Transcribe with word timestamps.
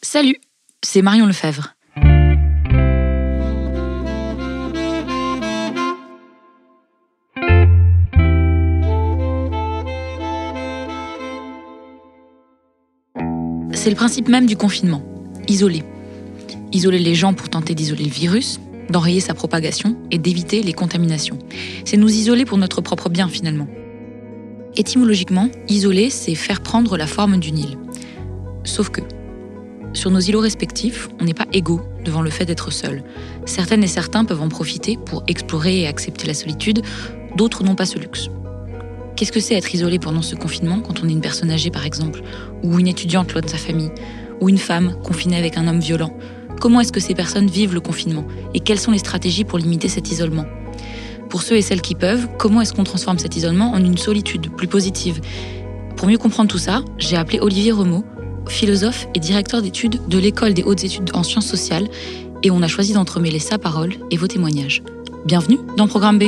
Salut, 0.00 0.36
c'est 0.80 1.02
Marion 1.02 1.26
Lefebvre. 1.26 1.74
C'est 13.72 13.90
le 13.90 13.96
principe 13.96 14.28
même 14.28 14.46
du 14.46 14.56
confinement, 14.56 15.02
isoler. 15.48 15.82
Isoler 16.70 17.00
les 17.00 17.16
gens 17.16 17.34
pour 17.34 17.48
tenter 17.48 17.74
d'isoler 17.74 18.04
le 18.04 18.10
virus, 18.10 18.60
d'enrayer 18.90 19.18
sa 19.18 19.34
propagation 19.34 19.96
et 20.12 20.18
d'éviter 20.18 20.62
les 20.62 20.74
contaminations. 20.74 21.40
C'est 21.84 21.96
nous 21.96 22.08
isoler 22.08 22.44
pour 22.44 22.58
notre 22.58 22.80
propre 22.82 23.08
bien 23.08 23.28
finalement. 23.28 23.66
Étymologiquement, 24.76 25.48
isoler, 25.68 26.08
c'est 26.08 26.36
faire 26.36 26.62
prendre 26.62 26.96
la 26.96 27.08
forme 27.08 27.38
d'une 27.38 27.58
île. 27.58 27.78
Sauf 28.62 28.90
que, 28.90 29.00
sur 29.92 30.10
nos 30.10 30.20
îlots 30.20 30.40
respectifs, 30.40 31.08
on 31.20 31.24
n'est 31.24 31.34
pas 31.34 31.46
égaux 31.52 31.80
devant 32.04 32.22
le 32.22 32.30
fait 32.30 32.44
d'être 32.44 32.70
seul. 32.70 33.02
Certaines 33.46 33.82
et 33.82 33.88
certains 33.88 34.24
peuvent 34.24 34.42
en 34.42 34.48
profiter 34.48 34.96
pour 34.96 35.22
explorer 35.26 35.80
et 35.80 35.86
accepter 35.86 36.26
la 36.26 36.34
solitude, 36.34 36.82
d'autres 37.36 37.64
n'ont 37.64 37.74
pas 37.74 37.86
ce 37.86 37.98
luxe. 37.98 38.28
Qu'est-ce 39.16 39.32
que 39.32 39.40
c'est 39.40 39.54
être 39.54 39.74
isolé 39.74 39.98
pendant 39.98 40.22
ce 40.22 40.36
confinement 40.36 40.80
quand 40.80 41.02
on 41.02 41.08
est 41.08 41.12
une 41.12 41.20
personne 41.20 41.50
âgée 41.50 41.70
par 41.70 41.84
exemple, 41.84 42.22
ou 42.62 42.78
une 42.78 42.86
étudiante 42.86 43.32
loin 43.32 43.42
de 43.42 43.48
sa 43.48 43.56
famille, 43.56 43.90
ou 44.40 44.48
une 44.48 44.58
femme 44.58 44.94
confinée 45.02 45.36
avec 45.36 45.56
un 45.56 45.66
homme 45.66 45.80
violent? 45.80 46.16
Comment 46.60 46.80
est-ce 46.80 46.92
que 46.92 47.00
ces 47.00 47.14
personnes 47.14 47.48
vivent 47.48 47.74
le 47.74 47.80
confinement? 47.80 48.24
Et 48.54 48.60
quelles 48.60 48.78
sont 48.78 48.92
les 48.92 48.98
stratégies 48.98 49.44
pour 49.44 49.58
limiter 49.58 49.88
cet 49.88 50.10
isolement? 50.10 50.44
Pour 51.28 51.42
ceux 51.42 51.56
et 51.56 51.62
celles 51.62 51.82
qui 51.82 51.94
peuvent, 51.94 52.28
comment 52.38 52.60
est-ce 52.60 52.72
qu'on 52.72 52.84
transforme 52.84 53.18
cet 53.18 53.36
isolement 53.36 53.72
en 53.72 53.84
une 53.84 53.98
solitude 53.98 54.50
plus 54.56 54.68
positive? 54.68 55.20
Pour 55.96 56.08
mieux 56.08 56.18
comprendre 56.18 56.50
tout 56.50 56.58
ça, 56.58 56.82
j'ai 56.98 57.16
appelé 57.16 57.40
Olivier 57.40 57.72
Remaud, 57.72 58.04
philosophe 58.48 59.06
et 59.14 59.20
directeur 59.20 59.62
d'études 59.62 60.06
de 60.08 60.18
l'École 60.18 60.54
des 60.54 60.62
hautes 60.62 60.84
études 60.84 61.10
en 61.14 61.22
sciences 61.22 61.46
sociales, 61.46 61.88
et 62.42 62.50
on 62.50 62.62
a 62.62 62.68
choisi 62.68 62.92
d'entremêler 62.92 63.38
sa 63.38 63.58
parole 63.58 63.94
et 64.10 64.16
vos 64.16 64.26
témoignages. 64.26 64.82
Bienvenue 65.24 65.58
dans 65.76 65.88
Programme 65.88 66.18
B. 66.18 66.24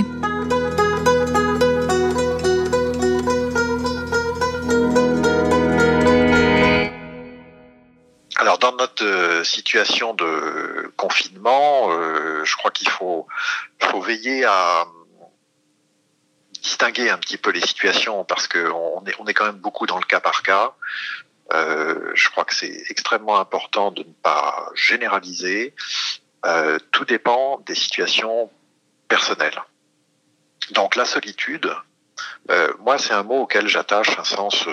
Alors 8.36 8.58
dans 8.58 8.72
notre 8.72 9.04
euh, 9.04 9.44
situation 9.44 10.14
de 10.14 10.92
confinement, 10.96 11.90
euh, 11.90 12.44
je 12.44 12.56
crois 12.56 12.70
qu'il 12.70 12.88
faut, 12.88 13.26
veiller 14.02 14.44
à 14.44 14.86
distinguer 16.62 17.10
un 17.10 17.18
petit 17.18 17.36
peu 17.36 17.50
les 17.50 17.60
situations 17.60 18.24
parce 18.24 18.48
qu'on 18.48 19.02
on 19.18 19.26
est 19.26 19.34
quand 19.34 19.44
même 19.44 19.56
beaucoup 19.56 19.86
dans 19.86 19.98
le 19.98 20.04
cas 20.04 20.20
par 20.20 20.42
cas. 20.42 20.74
Euh, 21.52 22.12
je 22.14 22.28
crois 22.30 22.44
que 22.44 22.54
c'est 22.54 22.84
extrêmement 22.88 23.38
important 23.38 23.90
de 23.90 24.02
ne 24.02 24.12
pas 24.22 24.70
généraliser. 24.74 25.74
Euh, 26.46 26.78
tout 26.92 27.04
dépend 27.04 27.60
des 27.60 27.74
situations 27.74 28.50
personnelles. 29.08 29.60
Donc 30.72 30.96
la 30.96 31.04
solitude, 31.04 31.74
euh, 32.50 32.72
moi 32.78 32.98
c'est 32.98 33.12
un 33.12 33.24
mot 33.24 33.42
auquel 33.42 33.66
j'attache 33.66 34.18
un 34.18 34.24
sens 34.24 34.66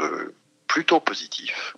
plutôt 0.68 1.00
positif. 1.00 1.76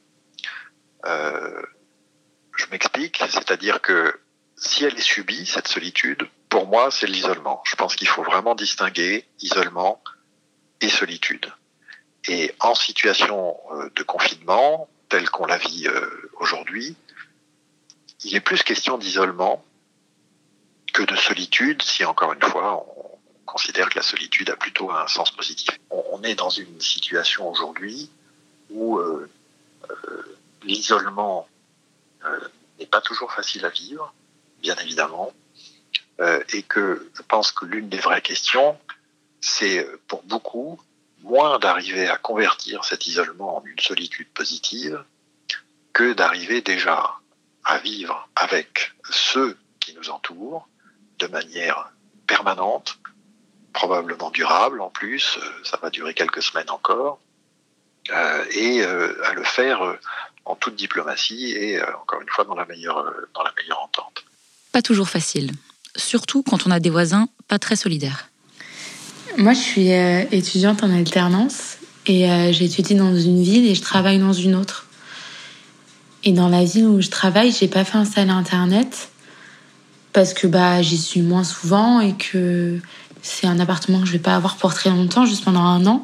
Je 1.05 2.65
m'explique, 2.71 3.23
c'est-à-dire 3.29 3.79
que 3.79 4.19
si 4.57 4.83
elle 4.83 4.97
est 4.97 5.01
subie, 5.01 5.45
cette 5.45 5.69
solitude, 5.69 6.27
pour 6.49 6.67
moi, 6.67 6.91
c'est 6.91 7.07
l'isolement. 7.07 7.61
Je 7.65 7.75
pense 7.75 7.95
qu'il 7.95 8.07
faut 8.07 8.23
vraiment 8.23 8.53
distinguer 8.53 9.25
isolement 9.39 10.03
et 10.81 10.89
solitude. 10.89 11.49
Et 12.27 12.53
en 12.59 12.75
situation 12.75 13.57
euh, 13.71 13.89
de 13.95 14.03
confinement, 14.03 14.89
telle 15.07 15.29
qu'on 15.29 15.45
la 15.45 15.57
vit 15.57 15.87
euh, 15.87 16.29
aujourd'hui, 16.39 16.95
il 18.23 18.35
est 18.35 18.41
plus 18.41 18.61
question 18.63 18.97
d'isolement 18.97 19.63
que 20.93 21.03
de 21.03 21.15
solitude, 21.15 21.81
si 21.81 22.03
encore 22.03 22.33
une 22.33 22.41
fois, 22.41 22.85
on 22.85 23.17
considère 23.45 23.89
que 23.89 23.97
la 23.97 24.03
solitude 24.03 24.49
a 24.49 24.55
plutôt 24.55 24.91
un 24.91 25.07
sens 25.07 25.31
positif. 25.31 25.69
On 25.89 26.21
est 26.23 26.35
dans 26.35 26.49
une 26.49 26.81
situation 26.81 27.49
aujourd'hui 27.49 28.09
où 28.69 28.97
euh, 28.97 29.29
l'isolement 30.63 31.47
n'est 32.77 32.85
pas 32.85 33.01
toujours 33.01 33.31
facile 33.31 33.65
à 33.65 33.69
vivre, 33.69 34.13
bien 34.61 34.75
évidemment, 34.75 35.31
et 36.53 36.63
que 36.63 37.09
je 37.15 37.21
pense 37.21 37.51
que 37.51 37.65
l'une 37.65 37.87
des 37.87 37.97
vraies 37.97 38.21
questions, 38.21 38.77
c'est 39.39 39.87
pour 40.07 40.21
beaucoup 40.23 40.79
moins 41.23 41.59
d'arriver 41.59 42.07
à 42.07 42.17
convertir 42.17 42.83
cet 42.85 43.07
isolement 43.07 43.57
en 43.57 43.63
une 43.65 43.79
solitude 43.79 44.27
positive 44.29 45.03
que 45.93 46.13
d'arriver 46.13 46.61
déjà 46.61 47.15
à 47.65 47.77
vivre 47.79 48.29
avec 48.35 48.93
ceux 49.09 49.57
qui 49.79 49.93
nous 49.95 50.09
entourent 50.09 50.67
de 51.19 51.27
manière 51.27 51.91
permanente, 52.27 52.99
probablement 53.73 54.29
durable 54.31 54.81
en 54.81 54.89
plus, 54.89 55.37
euh, 55.37 55.49
ça 55.63 55.77
va 55.81 55.89
durer 55.89 56.13
quelques 56.13 56.41
semaines 56.41 56.69
encore, 56.69 57.19
euh, 58.11 58.45
et 58.51 58.81
euh, 58.81 59.21
à 59.25 59.33
le 59.33 59.43
faire 59.43 59.97
en 60.45 60.55
toute 60.55 60.75
diplomatie 60.75 61.51
et 61.51 61.81
encore 61.83 62.21
une 62.21 62.29
fois 62.29 62.45
dans 62.45 62.55
la 62.55 62.65
meilleure, 62.65 63.13
dans 63.33 63.43
la 63.43 63.53
meilleure 63.57 63.81
entente. 63.81 64.23
Pas 64.71 64.81
toujours 64.81 65.09
facile, 65.09 65.51
surtout 65.95 66.43
quand 66.43 66.65
on 66.65 66.71
a 66.71 66.79
des 66.79 66.89
voisins 66.89 67.27
pas 67.47 67.59
très 67.59 67.75
solidaires. 67.75 68.29
Moi, 69.39 69.53
je 69.53 69.59
suis 69.59 69.93
euh, 69.93 70.25
étudiante 70.33 70.83
en 70.83 70.93
alternance 70.93 71.77
et 72.05 72.29
euh, 72.29 72.51
j'étudie 72.51 72.95
dans 72.95 73.17
une 73.17 73.41
ville 73.41 73.65
et 73.67 73.73
je 73.73 73.81
travaille 73.81 74.19
dans 74.19 74.33
une 74.33 74.53
autre. 74.53 74.87
Et 76.25 76.33
dans 76.33 76.49
la 76.49 76.65
ville 76.65 76.87
où 76.87 76.99
je 76.99 77.07
travaille, 77.07 77.53
j'ai 77.57 77.69
pas 77.69 77.85
fait 77.85 77.97
installer 77.97 78.31
Internet 78.31 79.07
parce 80.11 80.33
que 80.33 80.45
bah 80.45 80.81
j'y 80.81 80.97
suis 80.97 81.21
moins 81.21 81.45
souvent 81.45 82.01
et 82.01 82.17
que 82.17 82.79
c'est 83.21 83.47
un 83.47 83.61
appartement 83.61 84.01
que 84.01 84.07
je 84.07 84.11
vais 84.11 84.19
pas 84.19 84.35
avoir 84.35 84.57
pour 84.57 84.73
très 84.73 84.89
longtemps, 84.89 85.25
juste 85.25 85.45
pendant 85.45 85.63
un 85.63 85.85
an. 85.85 86.03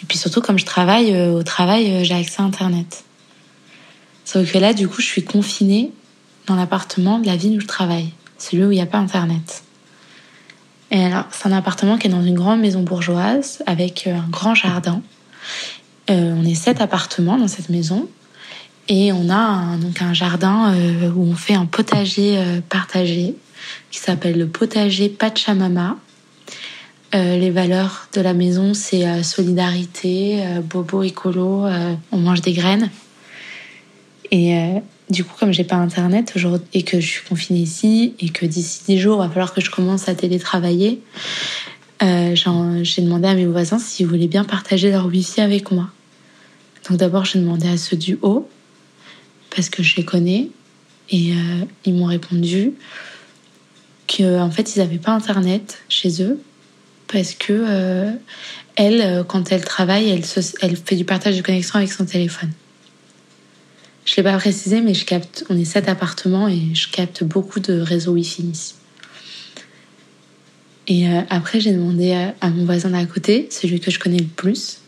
Et 0.00 0.06
puis 0.06 0.16
surtout, 0.16 0.40
comme 0.40 0.56
je 0.56 0.64
travaille 0.64 1.12
euh, 1.12 1.32
au 1.32 1.42
travail, 1.42 1.90
euh, 1.90 2.04
j'ai 2.04 2.14
accès 2.14 2.40
à 2.40 2.44
Internet. 2.44 3.02
Sauf 4.24 4.52
que 4.52 4.58
là, 4.58 4.72
du 4.72 4.86
coup, 4.86 5.00
je 5.00 5.06
suis 5.06 5.24
confinée 5.24 5.90
dans 6.46 6.54
l'appartement 6.54 7.18
de 7.18 7.26
la 7.26 7.34
ville 7.34 7.56
où 7.56 7.60
je 7.60 7.66
travaille, 7.66 8.12
celui 8.38 8.64
où 8.64 8.70
il 8.70 8.76
n'y 8.76 8.80
a 8.80 8.86
pas 8.86 8.98
Internet. 8.98 9.64
C'est 10.90 11.46
un 11.46 11.52
appartement 11.52 11.98
qui 11.98 12.06
est 12.06 12.10
dans 12.10 12.22
une 12.22 12.34
grande 12.34 12.60
maison 12.60 12.82
bourgeoise 12.82 13.62
avec 13.66 14.06
euh, 14.06 14.14
un 14.14 14.28
grand 14.30 14.54
jardin. 14.54 15.02
Euh, 16.10 16.34
on 16.36 16.44
est 16.44 16.54
sept 16.54 16.80
appartements 16.80 17.36
dans 17.36 17.48
cette 17.48 17.70
maison 17.70 18.08
et 18.88 19.12
on 19.12 19.28
a 19.28 19.34
un, 19.34 19.78
donc 19.78 20.00
un 20.00 20.14
jardin 20.14 20.72
euh, 20.72 21.10
où 21.10 21.24
on 21.24 21.34
fait 21.34 21.54
un 21.54 21.66
potager 21.66 22.40
partagé 22.68 23.34
qui 23.90 23.98
s'appelle 23.98 24.38
le 24.38 24.46
potager 24.46 25.08
Pachamama. 25.08 25.96
Les 27.12 27.50
valeurs 27.50 28.08
de 28.12 28.20
la 28.20 28.34
maison, 28.34 28.74
c'est 28.74 29.22
solidarité, 29.22 30.44
bobo 30.68 31.02
écolo, 31.02 31.64
on 32.12 32.18
mange 32.18 32.42
des 32.42 32.52
graines. 32.52 32.90
Et 34.30 34.54
du 35.08 35.24
coup, 35.24 35.34
comme 35.38 35.52
j'ai 35.52 35.64
pas 35.64 35.76
internet 35.76 36.32
aujourd'hui 36.34 36.66
et 36.72 36.82
que 36.82 37.00
je 37.00 37.06
suis 37.06 37.24
confinée 37.24 37.60
ici 37.60 38.14
et 38.18 38.28
que 38.30 38.44
d'ici 38.44 38.82
10 38.86 38.98
jours, 38.98 39.16
il 39.22 39.28
va 39.28 39.28
falloir 39.28 39.54
que 39.54 39.60
je 39.60 39.70
commence 39.70 40.08
à 40.08 40.14
télétravailler, 40.14 41.00
euh, 42.02 42.34
j'ai 42.82 43.02
demandé 43.02 43.28
à 43.28 43.34
mes 43.34 43.46
voisins 43.46 43.78
s'ils 43.78 44.06
voulaient 44.06 44.26
bien 44.26 44.44
partager 44.44 44.90
leur 44.90 45.06
wifi 45.06 45.40
avec 45.40 45.70
moi. 45.70 45.88
Donc 46.88 46.98
d'abord, 46.98 47.24
j'ai 47.24 47.38
demandé 47.38 47.68
à 47.68 47.76
ceux 47.76 47.96
du 47.96 48.18
haut 48.22 48.48
parce 49.54 49.68
que 49.68 49.82
je 49.82 49.96
les 49.96 50.04
connais 50.04 50.50
et 51.10 51.32
euh, 51.32 51.64
ils 51.84 51.94
m'ont 51.94 52.06
répondu 52.06 52.72
que 54.08 54.40
en 54.40 54.50
fait, 54.50 54.74
ils 54.74 54.80
n'avaient 54.80 54.98
pas 54.98 55.12
internet 55.12 55.78
chez 55.88 56.22
eux 56.22 56.40
parce 57.06 57.34
que 57.34 57.52
euh, 57.52 58.10
elle, 58.74 59.24
quand 59.28 59.52
elle 59.52 59.64
travaille, 59.64 60.08
elle 60.10 60.76
fait 60.76 60.96
du 60.96 61.04
partage 61.04 61.36
de 61.36 61.42
connexion 61.42 61.76
avec 61.76 61.92
son 61.92 62.04
téléphone. 62.04 62.50
Je 64.06 64.14
l'ai 64.16 64.22
pas 64.22 64.38
précisé, 64.38 64.80
mais 64.80 64.94
je 64.94 65.04
capte. 65.04 65.44
On 65.50 65.58
est 65.58 65.64
sept 65.64 65.88
appartements 65.88 66.48
et 66.48 66.74
je 66.74 66.88
capte 66.88 67.24
beaucoup 67.24 67.58
de 67.58 67.80
réseaux 67.80 68.12
Wi-Fi 68.12 68.42
ici. 68.44 68.74
Et 70.86 71.08
euh, 71.08 71.22
après, 71.28 71.58
j'ai 71.58 71.72
demandé 71.72 72.32
à, 72.40 72.50
mon 72.50 72.64
voisin 72.64 72.90
d'à 72.90 73.04
côté, 73.04 73.48
celui 73.50 73.80
que 73.80 73.90
je 73.90 73.98
connais 73.98 74.20
le 74.20 74.26
plus, 74.26 74.78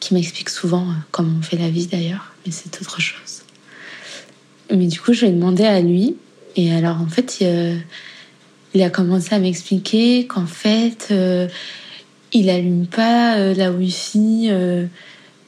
qui 0.00 0.14
m'explique 0.14 0.48
souvent 0.48 0.86
comment 1.10 1.34
on 1.38 1.42
fait 1.42 1.58
la 1.58 1.68
vie 1.68 1.86
d'ailleurs, 1.86 2.32
mais 2.44 2.52
c'est 2.52 2.80
autre 2.80 3.02
chose. 3.02 3.42
Mais 4.74 4.86
du 4.86 4.98
coup, 4.98 5.12
je 5.12 5.20
lui 5.20 5.28
ai 5.28 5.32
demandé 5.32 5.64
à 5.64 5.82
lui, 5.82 6.16
et 6.56 6.72
alors 6.72 6.98
en 7.02 7.08
fait, 7.08 7.40
il, 8.74 8.82
a 8.82 8.88
commencé 8.88 9.34
à 9.34 9.38
m'expliquer 9.38 10.26
qu'en 10.26 10.46
fait, 10.46 11.12
il 12.32 12.48
allume 12.48 12.86
pas 12.86 13.52
la 13.52 13.70
Wi-Fi 13.70 14.50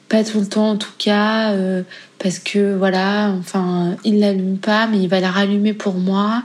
pas 0.09 0.23
tout 0.23 0.39
le 0.39 0.47
temps 0.47 0.71
en 0.71 0.75
tout 0.75 0.91
cas, 0.97 1.53
euh, 1.53 1.83
parce 2.17 2.39
que 2.39 2.75
voilà, 2.75 3.31
enfin, 3.39 3.95
il 4.03 4.19
l'allume 4.19 4.57
pas, 4.57 4.87
mais 4.87 4.97
il 4.97 5.07
va 5.07 5.19
la 5.19 5.29
rallumer 5.29 5.73
pour 5.73 5.93
moi, 5.93 6.43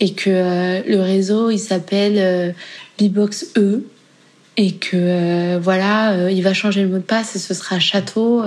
et 0.00 0.12
que 0.12 0.28
euh, 0.28 0.82
le 0.86 1.00
réseau 1.00 1.50
il 1.50 1.58
s'appelle 1.58 2.18
euh, 2.18 2.52
Bbox 2.98 3.52
E, 3.56 3.84
et 4.56 4.72
que 4.72 5.56
voilà, 5.58 6.30
il 6.30 6.42
va 6.42 6.52
changer 6.52 6.82
le 6.82 6.88
mot 6.88 6.96
de 6.96 7.02
passe 7.02 7.36
et 7.36 7.38
ce 7.38 7.54
sera 7.54 7.78
château, 7.78 8.42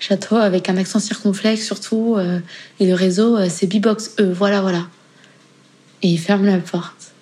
château 0.00 0.36
avec 0.36 0.70
un 0.70 0.78
accent 0.78 0.98
circonflexe 0.98 1.66
surtout, 1.66 2.16
et 2.80 2.86
le 2.86 2.94
réseau 2.94 3.36
c'est 3.50 3.66
Bbox 3.66 4.14
E, 4.18 4.32
voilà 4.32 4.62
voilà, 4.62 4.86
et 6.00 6.08
il 6.08 6.16
ferme 6.16 6.46
la 6.46 6.56
porte. 6.56 7.12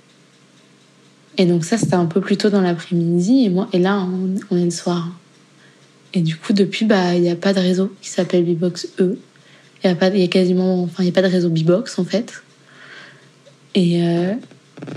Et 1.38 1.44
donc 1.44 1.64
ça 1.64 1.76
c'était 1.76 1.94
un 1.94 2.06
peu 2.06 2.20
plus 2.20 2.37
tôt 2.37 2.50
dans 2.50 2.61
l'après-midi, 2.61 3.46
et 3.46 3.49
moi 3.49 3.69
et 3.73 3.81
là 3.81 4.06
on 4.52 4.56
est 4.56 4.64
le 4.64 4.70
soir. 4.70 5.08
Et 6.14 6.22
du 6.22 6.36
coup, 6.36 6.52
depuis, 6.52 6.84
bah, 6.84 7.14
il 7.14 7.22
n'y 7.22 7.30
a 7.30 7.36
pas 7.36 7.52
de 7.52 7.60
réseau 7.60 7.94
qui 8.00 8.08
s'appelle 8.08 8.44
Bbox 8.44 8.88
E. 8.98 9.18
Il 9.82 9.86
n'y 9.86 9.92
a 9.92 9.96
pas, 9.96 10.06
a 10.06 10.26
quasiment, 10.26 10.82
enfin, 10.82 11.02
il 11.02 11.06
y 11.06 11.08
a 11.08 11.12
pas 11.12 11.22
de 11.22 11.28
réseau 11.28 11.48
Bbox 11.48 11.98
en 11.98 12.04
fait. 12.04 12.42
Et, 13.74 14.02
euh, 14.04 14.34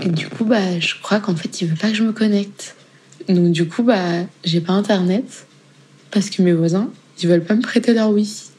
et 0.02 0.08
du 0.08 0.28
coup, 0.28 0.44
bah, 0.44 0.78
je 0.80 0.94
crois 1.00 1.20
qu'en 1.20 1.36
fait, 1.36 1.60
il 1.60 1.68
veut 1.68 1.76
pas 1.76 1.88
que 1.88 1.94
je 1.94 2.02
me 2.02 2.12
connecte. 2.12 2.74
Donc 3.28 3.52
du 3.52 3.66
coup, 3.66 3.82
bah, 3.82 4.26
j'ai 4.44 4.60
pas 4.60 4.72
internet 4.72 5.46
parce 6.10 6.28
que 6.28 6.42
mes 6.42 6.52
voisins, 6.52 6.90
ils 7.22 7.28
veulent 7.28 7.44
pas 7.44 7.54
me 7.54 7.62
prêter 7.62 7.94
leur 7.94 8.10
wifi. 8.10 8.50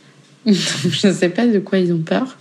Je 0.46 1.08
ne 1.08 1.12
sais 1.12 1.28
pas 1.28 1.46
de 1.46 1.58
quoi 1.58 1.78
ils 1.78 1.92
ont 1.92 2.02
peur. 2.02 2.38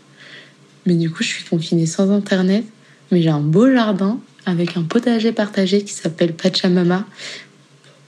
Mais 0.85 0.93
du 0.93 1.09
coup, 1.09 1.23
je 1.23 1.29
suis 1.29 1.43
confinée 1.43 1.87
sans 1.87 2.11
internet. 2.11 2.63
Mais 3.11 3.23
j'ai 3.23 3.29
un 3.29 3.39
beau 3.39 3.71
jardin 3.71 4.19
avec 4.45 4.77
un 4.77 4.83
potager 4.83 5.31
partagé 5.31 5.83
qui 5.83 5.93
s'appelle 5.93 6.33
Pachamama 6.33 7.05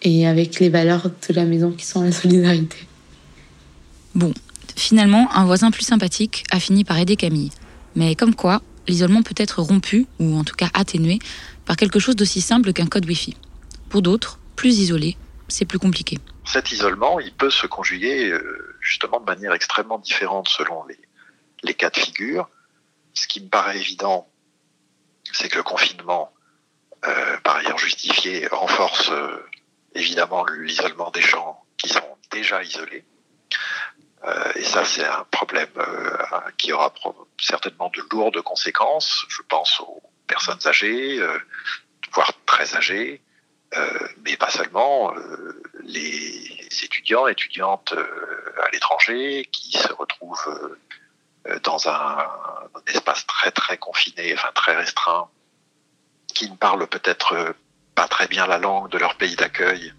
et 0.01 0.27
avec 0.27 0.59
les 0.59 0.69
valeurs 0.69 1.09
de 1.09 1.33
la 1.33 1.45
maison 1.45 1.71
qui 1.71 1.85
sont 1.85 2.03
la 2.03 2.11
solidarité. 2.11 2.77
Bon, 4.15 4.33
finalement, 4.75 5.29
un 5.35 5.45
voisin 5.45 5.71
plus 5.71 5.83
sympathique 5.83 6.43
a 6.51 6.59
fini 6.59 6.83
par 6.83 6.97
aider 6.97 7.15
Camille. 7.15 7.51
Mais 7.95 8.15
comme 8.15 8.35
quoi, 8.35 8.61
l'isolement 8.87 9.21
peut 9.21 9.35
être 9.37 9.61
rompu, 9.61 10.07
ou 10.19 10.37
en 10.37 10.43
tout 10.43 10.55
cas 10.55 10.69
atténué, 10.73 11.19
par 11.65 11.75
quelque 11.75 11.99
chose 11.99 12.15
d'aussi 12.15 12.41
simple 12.41 12.73
qu'un 12.73 12.87
code 12.87 13.05
Wi-Fi. 13.05 13.35
Pour 13.89 14.01
d'autres, 14.01 14.39
plus 14.55 14.79
isolés, 14.79 15.17
c'est 15.47 15.65
plus 15.65 15.79
compliqué. 15.79 16.17
Cet 16.45 16.71
isolement, 16.71 17.19
il 17.19 17.33
peut 17.33 17.49
se 17.49 17.67
conjuguer 17.67 18.29
euh, 18.31 18.75
justement 18.79 19.19
de 19.19 19.25
manière 19.25 19.53
extrêmement 19.53 19.99
différente 19.99 20.47
selon 20.47 20.85
les, 20.85 20.99
les 21.63 21.73
cas 21.73 21.89
de 21.89 21.97
figure. 21.97 22.49
Ce 23.13 23.27
qui 23.27 23.41
me 23.41 23.49
paraît 23.49 23.77
évident, 23.77 24.27
c'est 25.33 25.49
que 25.49 25.57
le 25.57 25.63
confinement, 25.63 26.31
euh, 27.05 27.37
par 27.43 27.57
ailleurs 27.57 27.77
justifié, 27.77 28.47
renforce 28.47 29.09
euh, 29.11 29.37
évidemment 29.97 30.45
l'isolement 30.45 31.11
des 31.11 31.21
gens 31.21 31.63
qui 31.77 31.89
sont 31.89 32.17
déjà 32.31 32.63
isolés. 32.63 33.03
Euh, 34.23 34.51
et 34.55 34.63
ça, 34.63 34.83
c'est 34.85 35.05
un 35.05 35.25
problème 35.31 35.69
euh, 35.77 36.17
qui 36.57 36.73
aura 36.73 36.93
certainement 37.39 37.91
de 37.95 38.03
lourdes 38.11 38.41
conséquences. 38.41 39.25
Je 39.29 39.41
pense 39.47 39.79
aux 39.81 40.01
personnes 40.27 40.65
âgées, 40.65 41.19
euh, 41.19 41.37
voire 42.13 42.31
très 42.45 42.75
âgées, 42.75 43.21
mais 44.23 44.37
pas 44.37 44.49
seulement 44.49 45.13
les 45.83 46.67
étudiants, 46.83 47.27
étudiantes 47.27 47.93
à 47.93 48.69
l'étranger 48.71 49.47
qui 49.51 49.77
se 49.77 49.91
retrouvent 49.91 50.77
dans 51.63 51.89
un, 51.89 51.91
un, 51.91 52.81
espace 52.87 53.27
très 53.27 53.51
très 53.51 53.77
confiné, 53.77 54.33
enfin 54.33 54.51
très 54.55 54.73
restreint, 54.73 55.29
qui 56.33 56.49
ne 56.49 56.55
parlent 56.55 56.87
peut-être 56.87 57.53
pas 57.97 58.07
très 58.07 58.27
bien 58.27 58.45
la 58.45 58.59
langue 58.59 58.91
de 58.91 58.99
leur 58.99 59.15
pays 59.15 59.35
d'accueil 59.35 59.91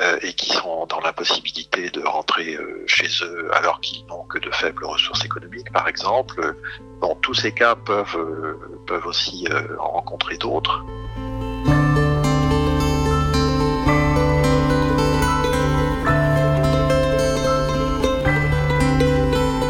euh, 0.00 0.18
et 0.22 0.32
qui 0.32 0.54
sont 0.54 0.86
dans 0.86 1.00
l'impossibilité 1.00 1.90
de 1.90 2.00
rentrer 2.00 2.54
euh, 2.56 2.82
chez 2.86 3.08
eux 3.22 3.50
alors 3.54 3.78
qu'ils 3.82 4.06
n'ont 4.06 4.24
que 4.24 4.38
de 4.38 4.50
faibles 4.50 4.86
ressources 4.86 5.22
économiques, 5.22 5.70
par 5.70 5.86
exemple. 5.86 6.56
Bon, 6.98 7.14
tous 7.16 7.34
ces 7.34 7.52
cas 7.52 7.74
peuvent, 7.74 8.16
euh, 8.16 8.80
peuvent 8.86 9.06
aussi 9.06 9.46
en 9.78 9.88
rencontrer 9.88 10.38
d'autres. 10.38 10.82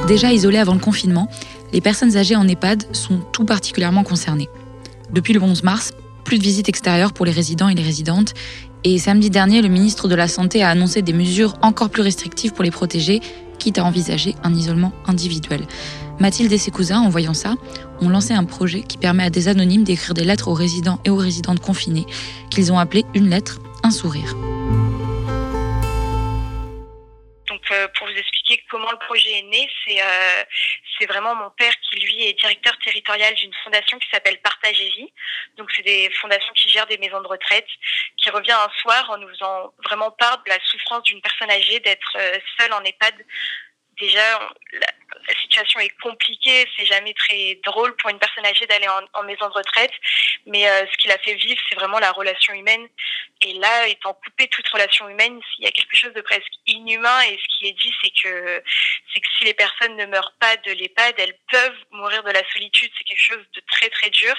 Déjà 0.07 0.31
isolées 0.31 0.59
avant 0.59 0.75
le 0.75 0.81
confinement, 0.81 1.29
les 1.73 1.81
personnes 1.81 2.17
âgées 2.17 2.37
en 2.37 2.47
EHPAD 2.47 2.95
sont 2.95 3.19
tout 3.33 3.45
particulièrement 3.45 4.05
concernées. 4.05 4.49
Depuis 5.11 5.33
le 5.33 5.43
11 5.43 5.65
mars, 5.65 5.93
plus 6.26 6.38
de 6.38 6.43
visites 6.43 6.69
extérieures 6.69 7.12
pour 7.12 7.25
les 7.25 7.32
résidents 7.32 7.69
et 7.69 7.75
les 7.75 7.84
résidentes. 7.84 8.34
Et 8.82 8.99
samedi 8.99 9.31
dernier, 9.31 9.62
le 9.62 9.69
ministre 9.69 10.08
de 10.08 10.14
la 10.17 10.26
Santé 10.26 10.62
a 10.62 10.69
annoncé 10.69 11.00
des 11.00 11.12
mesures 11.12 11.55
encore 11.62 11.88
plus 11.88 12.02
restrictives 12.02 12.52
pour 12.52 12.64
les 12.64 12.73
protéger, 12.73 13.20
quitte 13.58 13.78
à 13.78 13.84
envisager 13.84 14.34
un 14.43 14.52
isolement 14.52 14.93
individuel. 15.06 15.62
Mathilde 16.19 16.52
et 16.52 16.58
ses 16.58 16.73
cousins, 16.73 17.00
en 17.00 17.08
voyant 17.08 17.34
ça, 17.34 17.55
ont 18.00 18.08
lancé 18.08 18.34
un 18.34 18.44
projet 18.44 18.82
qui 18.82 18.99
permet 18.99 19.23
à 19.23 19.31
des 19.31 19.46
anonymes 19.46 19.84
d'écrire 19.84 20.14
des 20.14 20.25
lettres 20.25 20.49
aux 20.49 20.55
résidents 20.55 20.99
et 21.05 21.11
aux 21.11 21.17
résidentes 21.17 21.61
confinés, 21.61 22.06
qu'ils 22.50 22.72
ont 22.72 22.79
appelé 22.79 23.05
Une 23.14 23.31
lettre, 23.31 23.61
un 23.84 23.93
sourire. 23.93 24.37
Euh, 27.73 27.89
pour 27.97 28.07
vous 28.07 28.15
expliquer 28.15 28.63
comment 28.71 28.91
le 28.91 28.99
projet 28.99 29.39
est 29.39 29.43
né, 29.43 29.69
c'est 29.85 30.01
euh, 30.01 30.45
c'est 30.99 31.07
vraiment 31.07 31.35
mon 31.35 31.51
père 31.51 31.73
qui 31.81 31.99
lui 32.01 32.25
est 32.25 32.33
directeur 32.35 32.77
territorial 32.85 33.35
d'une 33.35 33.53
fondation 33.65 33.99
qui 33.99 34.09
s'appelle 34.11 34.39
Partage 34.39 34.81
et 34.81 34.91
Vie. 34.91 35.13
Donc 35.57 35.71
c'est 35.75 35.83
des 35.83 36.11
fondations 36.21 36.53
qui 36.55 36.69
gèrent 36.69 36.87
des 36.87 36.99
maisons 36.99 37.21
de 37.21 37.27
retraite, 37.27 37.67
qui 38.17 38.31
revient 38.31 38.53
un 38.53 38.71
soir 38.81 39.11
en 39.11 39.19
nous 39.19 39.29
faisant 39.29 39.73
vraiment 39.85 40.11
part 40.13 40.43
de 40.45 40.51
la 40.51 40.59
souffrance 40.65 41.03
d'une 41.05 41.21
personne 41.21 41.51
âgée 41.51 41.81
d'être 41.81 42.17
euh, 42.17 42.39
seule 42.59 42.73
en 42.73 42.83
EHPAD. 42.85 43.15
Déjà, 44.00 44.38
la, 44.72 44.87
situation 45.43 45.81
est 45.81 46.00
compliquée, 46.02 46.66
c'est 46.76 46.84
jamais 46.84 47.14
très 47.14 47.58
drôle 47.64 47.96
pour 47.96 48.10
une 48.10 48.19
personne 48.19 48.44
âgée 48.44 48.66
d'aller 48.66 48.88
en, 48.88 49.22
maison 49.22 49.48
de 49.48 49.52
retraite, 49.52 49.93
mais 50.46 50.69
euh, 50.69 50.84
ce 50.90 50.98
qui 50.98 51.08
l'a 51.08 51.19
fait 51.19 51.34
vivre, 51.34 51.60
c'est 51.69 51.75
vraiment 51.76 51.98
la 51.98 52.12
relation 52.12 52.52
humaine. 52.54 52.87
Et 53.43 53.52
là, 53.54 53.87
étant 53.88 54.14
coupé 54.14 54.48
toute 54.48 54.66
relation 54.69 55.08
humaine, 55.08 55.40
il 55.58 55.64
y 55.64 55.69
a 55.69 55.70
quelque 55.70 55.96
chose 55.96 56.12
de 56.14 56.20
presque 56.22 56.52
inhumain. 56.66 57.20
Et 57.22 57.38
ce 57.38 57.58
qui 57.58 57.69
est 57.69 57.72
dit, 57.72 57.93
c'est 58.02 58.12
que 58.22 58.62
c'est 59.12 59.20
que 59.20 59.28
si 59.38 59.44
les 59.44 59.54
personnes 59.54 59.96
ne 59.96 60.06
meurent 60.06 60.34
pas 60.41 60.56
de 60.56 60.72
l'EHPAD, 60.72 61.15
elles 61.19 61.36
peuvent 61.50 61.84
mourir 61.91 62.22
de 62.22 62.31
la 62.31 62.43
solitude. 62.53 62.91
C'est 62.96 63.05
quelque 63.05 63.22
chose 63.22 63.44
de 63.55 63.62
très 63.70 63.91
très 63.91 64.10
dur. 64.10 64.34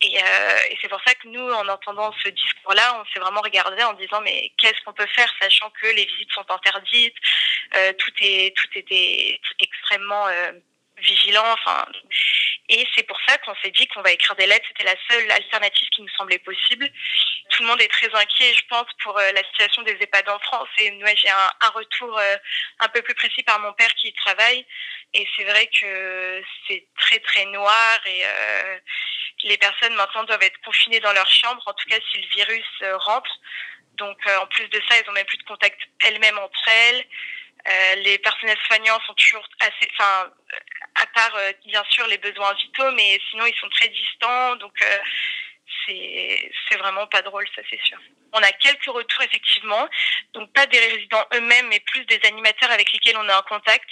Et, 0.00 0.18
euh, 0.18 0.58
c'est 0.80 0.88
pour 0.88 1.00
ça 1.06 1.14
que 1.14 1.28
nous, 1.28 1.50
en 1.52 1.68
entendant 1.68 2.12
ce 2.24 2.30
discours-là, 2.30 3.00
on 3.00 3.04
s'est 3.12 3.20
vraiment 3.20 3.42
regardé 3.42 3.82
en 3.82 3.92
disant 3.94 4.20
mais 4.22 4.52
qu'est-ce 4.56 4.80
qu'on 4.84 4.94
peut 4.94 5.08
faire, 5.14 5.30
sachant 5.40 5.70
que 5.70 5.88
les 5.88 6.06
visites 6.06 6.32
sont 6.32 6.50
interdites, 6.50 7.16
euh, 7.76 7.92
tout 7.98 8.12
est 8.20 8.56
tout 8.56 8.78
extrêmement 8.90 10.26
euh, 10.28 10.52
vigilant. 10.98 11.44
Enfin, 11.52 11.86
et 12.68 12.86
c'est 12.94 13.02
pour 13.04 13.18
ça 13.26 13.38
qu'on 13.38 13.54
s'est 13.62 13.70
dit 13.70 13.86
qu'on 13.88 14.02
va 14.02 14.12
écrire 14.12 14.36
des 14.36 14.46
lettres. 14.46 14.66
C'était 14.68 14.84
la 14.84 14.96
seule 15.10 15.30
alternative 15.30 15.88
qui 15.88 16.02
nous 16.02 16.08
semblait 16.16 16.38
possible. 16.38 16.88
Tout 17.50 17.62
le 17.62 17.68
monde 17.68 17.80
est 17.80 17.88
très 17.88 18.14
inquiet, 18.14 18.54
je 18.54 18.64
pense, 18.68 18.86
pour 19.02 19.18
euh, 19.18 19.32
la 19.32 19.42
situation 19.44 19.82
des 19.82 19.96
EHPAD 20.00 20.28
en 20.28 20.38
France. 20.38 20.68
Et 20.78 20.90
moi, 20.92 21.10
j'ai 21.16 21.28
un, 21.28 21.68
retour 21.70 22.16
euh, 22.18 22.36
un 22.80 22.88
peu 22.88 23.02
plus 23.02 23.14
précis 23.14 23.42
par 23.42 23.58
mon 23.60 23.72
père 23.72 23.92
qui 23.94 24.12
travaille. 24.14 24.64
Et 25.14 25.26
c'est 25.36 25.44
vrai 25.44 25.66
que 25.66 26.42
c'est 26.68 26.86
très, 26.98 27.18
très 27.18 27.44
noir. 27.46 27.98
Et 28.06 28.22
les 29.42 29.58
personnes 29.58 29.94
maintenant 29.94 30.22
doivent 30.24 30.42
être 30.42 30.60
confinées 30.60 31.00
dans 31.00 31.12
leur 31.12 31.28
chambre, 31.28 31.62
en 31.66 31.72
tout 31.72 31.88
cas 31.88 31.98
si 32.12 32.20
le 32.20 32.28
virus 32.28 32.82
rentre. 33.04 33.30
Donc, 33.94 34.18
en 34.26 34.46
plus 34.46 34.68
de 34.68 34.80
ça, 34.88 34.96
elles 34.96 35.10
ont 35.10 35.12
même 35.12 35.26
plus 35.26 35.38
de 35.38 35.42
contact 35.42 35.80
elles-mêmes 36.04 36.38
entre 36.38 36.68
elles. 36.68 37.04
Euh, 37.68 37.94
les 37.96 38.18
personnels 38.18 38.58
soignants 38.66 38.98
sont 39.06 39.14
toujours 39.14 39.46
assez, 39.60 39.90
enfin, 39.92 40.30
à 40.94 41.06
part 41.14 41.36
euh, 41.36 41.52
bien 41.66 41.84
sûr 41.90 42.06
les 42.06 42.18
besoins 42.18 42.54
vitaux, 42.54 42.90
mais 42.92 43.20
sinon 43.30 43.44
ils 43.46 43.56
sont 43.56 43.68
très 43.68 43.88
distants, 43.88 44.56
donc 44.56 44.72
euh, 44.82 44.98
c'est 45.86 46.76
vraiment 46.78 47.06
pas 47.08 47.22
drôle, 47.22 47.46
ça 47.54 47.62
c'est 47.68 47.80
sûr. 47.84 47.98
On 48.32 48.38
a 48.38 48.52
quelques 48.52 48.86
retours 48.86 49.22
effectivement, 49.22 49.88
donc 50.34 50.52
pas 50.52 50.66
des 50.66 50.78
résidents 50.78 51.24
eux-mêmes, 51.34 51.68
mais 51.68 51.80
plus 51.80 52.04
des 52.06 52.20
animateurs 52.24 52.70
avec 52.70 52.92
lesquels 52.92 53.16
on 53.16 53.28
est 53.28 53.34
en 53.34 53.42
contact. 53.42 53.88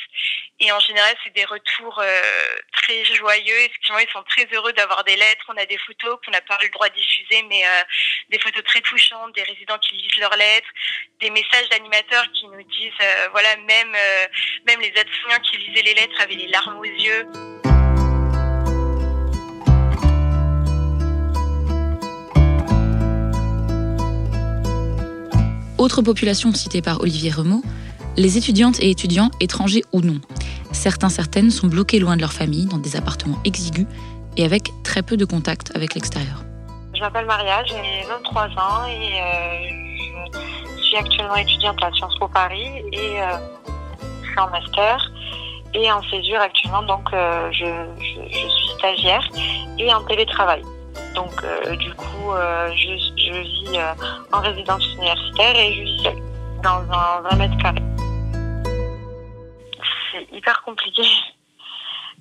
Et 0.60 0.72
en 0.72 0.80
général, 0.80 1.14
c'est 1.22 1.32
des 1.34 1.44
retours 1.44 2.00
euh, 2.00 2.56
très 2.72 3.04
joyeux. 3.04 3.60
Effectivement, 3.60 3.98
ils 3.98 4.08
sont 4.10 4.24
très 4.24 4.46
heureux 4.52 4.72
d'avoir 4.72 5.04
des 5.04 5.16
lettres. 5.16 5.44
On 5.48 5.56
a 5.56 5.66
des 5.66 5.78
photos 5.78 6.18
qu'on 6.24 6.32
n'a 6.32 6.40
pas 6.40 6.58
eu 6.62 6.66
le 6.66 6.72
droit 6.72 6.88
de 6.88 6.94
diffuser, 6.94 7.42
mais 7.44 7.64
euh, 7.64 7.82
des 8.30 8.38
photos 8.40 8.64
très 8.64 8.80
touchantes, 8.80 9.34
des 9.34 9.44
résidents 9.44 9.78
qui 9.78 9.94
lisent 9.94 10.16
leurs 10.18 10.36
lettres, 10.36 10.68
des 11.20 11.30
messages 11.30 11.68
d'animateurs 11.70 12.26
qui 12.32 12.46
nous 12.48 12.62
disent, 12.62 12.92
euh, 13.00 13.28
voilà, 13.30 13.56
même 13.56 13.96
même 14.66 14.80
les 14.80 14.88
aides-soignants 14.88 15.40
qui 15.40 15.58
lisaient 15.58 15.82
les 15.82 15.94
lettres 15.94 16.20
avaient 16.20 16.34
les 16.34 16.48
larmes 16.48 16.78
aux 16.78 16.84
yeux. 16.84 17.57
Autre 25.78 26.02
population 26.02 26.52
citée 26.52 26.82
par 26.82 27.00
Olivier 27.00 27.30
Remaud, 27.30 27.62
les 28.16 28.36
étudiantes 28.36 28.80
et 28.80 28.90
étudiants, 28.90 29.30
étrangers 29.40 29.84
ou 29.92 30.00
non. 30.00 30.20
Certains, 30.72 31.08
certaines 31.08 31.50
sont 31.50 31.68
bloqués 31.68 32.00
loin 32.00 32.16
de 32.16 32.20
leur 32.20 32.32
famille, 32.32 32.66
dans 32.66 32.78
des 32.78 32.96
appartements 32.96 33.38
exigus 33.44 33.86
et 34.36 34.44
avec 34.44 34.70
très 34.82 35.02
peu 35.02 35.16
de 35.16 35.24
contact 35.24 35.70
avec 35.76 35.94
l'extérieur. 35.94 36.42
Je 36.94 37.00
m'appelle 37.00 37.26
Maria, 37.26 37.62
j'ai 37.64 38.06
23 38.08 38.42
ans 38.42 38.86
et 38.88 39.20
euh, 39.22 40.38
je 40.78 40.82
suis 40.82 40.96
actuellement 40.96 41.36
étudiante 41.36 41.78
à 41.82 41.92
Sciences 41.92 42.18
Po 42.18 42.26
Paris 42.26 42.82
et 42.92 43.22
euh, 43.22 43.38
je 44.22 44.28
suis 44.28 44.38
en 44.40 44.50
master 44.50 45.12
et 45.74 45.92
en 45.92 46.02
césure 46.10 46.40
actuellement, 46.40 46.82
donc 46.82 47.12
euh, 47.12 47.50
je, 47.52 47.66
suis 48.00 48.68
stagiaire 48.78 49.22
et 49.78 49.94
en 49.94 50.02
télétravail. 50.02 50.62
Donc 51.18 51.78
du 51.78 51.92
coup, 51.94 52.32
je, 52.70 52.96
je, 53.16 53.32
vis 53.42 53.78
en 54.32 54.40
résidence 54.40 54.84
universitaire 54.94 55.56
et 55.56 55.74
je 55.74 55.82
vis 55.82 56.22
dans 56.62 56.80
un 56.92 57.20
20 57.30 57.36
mètres 57.36 57.58
carrés. 57.58 57.82
C'est 60.12 60.36
hyper 60.36 60.62
compliqué 60.62 61.02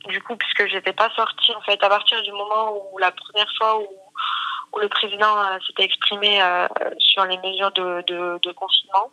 du 0.08 0.22
coup, 0.22 0.36
puisque 0.36 0.68
j'étais 0.68 0.94
pas 0.94 1.10
sortie, 1.16 1.54
en 1.56 1.62
fait, 1.62 1.82
à 1.84 1.90
partir 1.90 2.22
du 2.24 2.32
moment 2.32 2.74
où 2.92 2.98
la 2.98 3.12
première 3.12 3.52
fois 3.58 3.80
où 3.80 4.80
le 4.80 4.90
président 4.90 5.38
euh, 5.38 5.58
s'était 5.66 5.84
exprimé 5.84 6.42
euh, 6.42 6.68
sur 7.00 7.26
les 7.26 7.38
mesures 7.38 7.72
de, 7.72 8.52
confinement. 8.52 9.12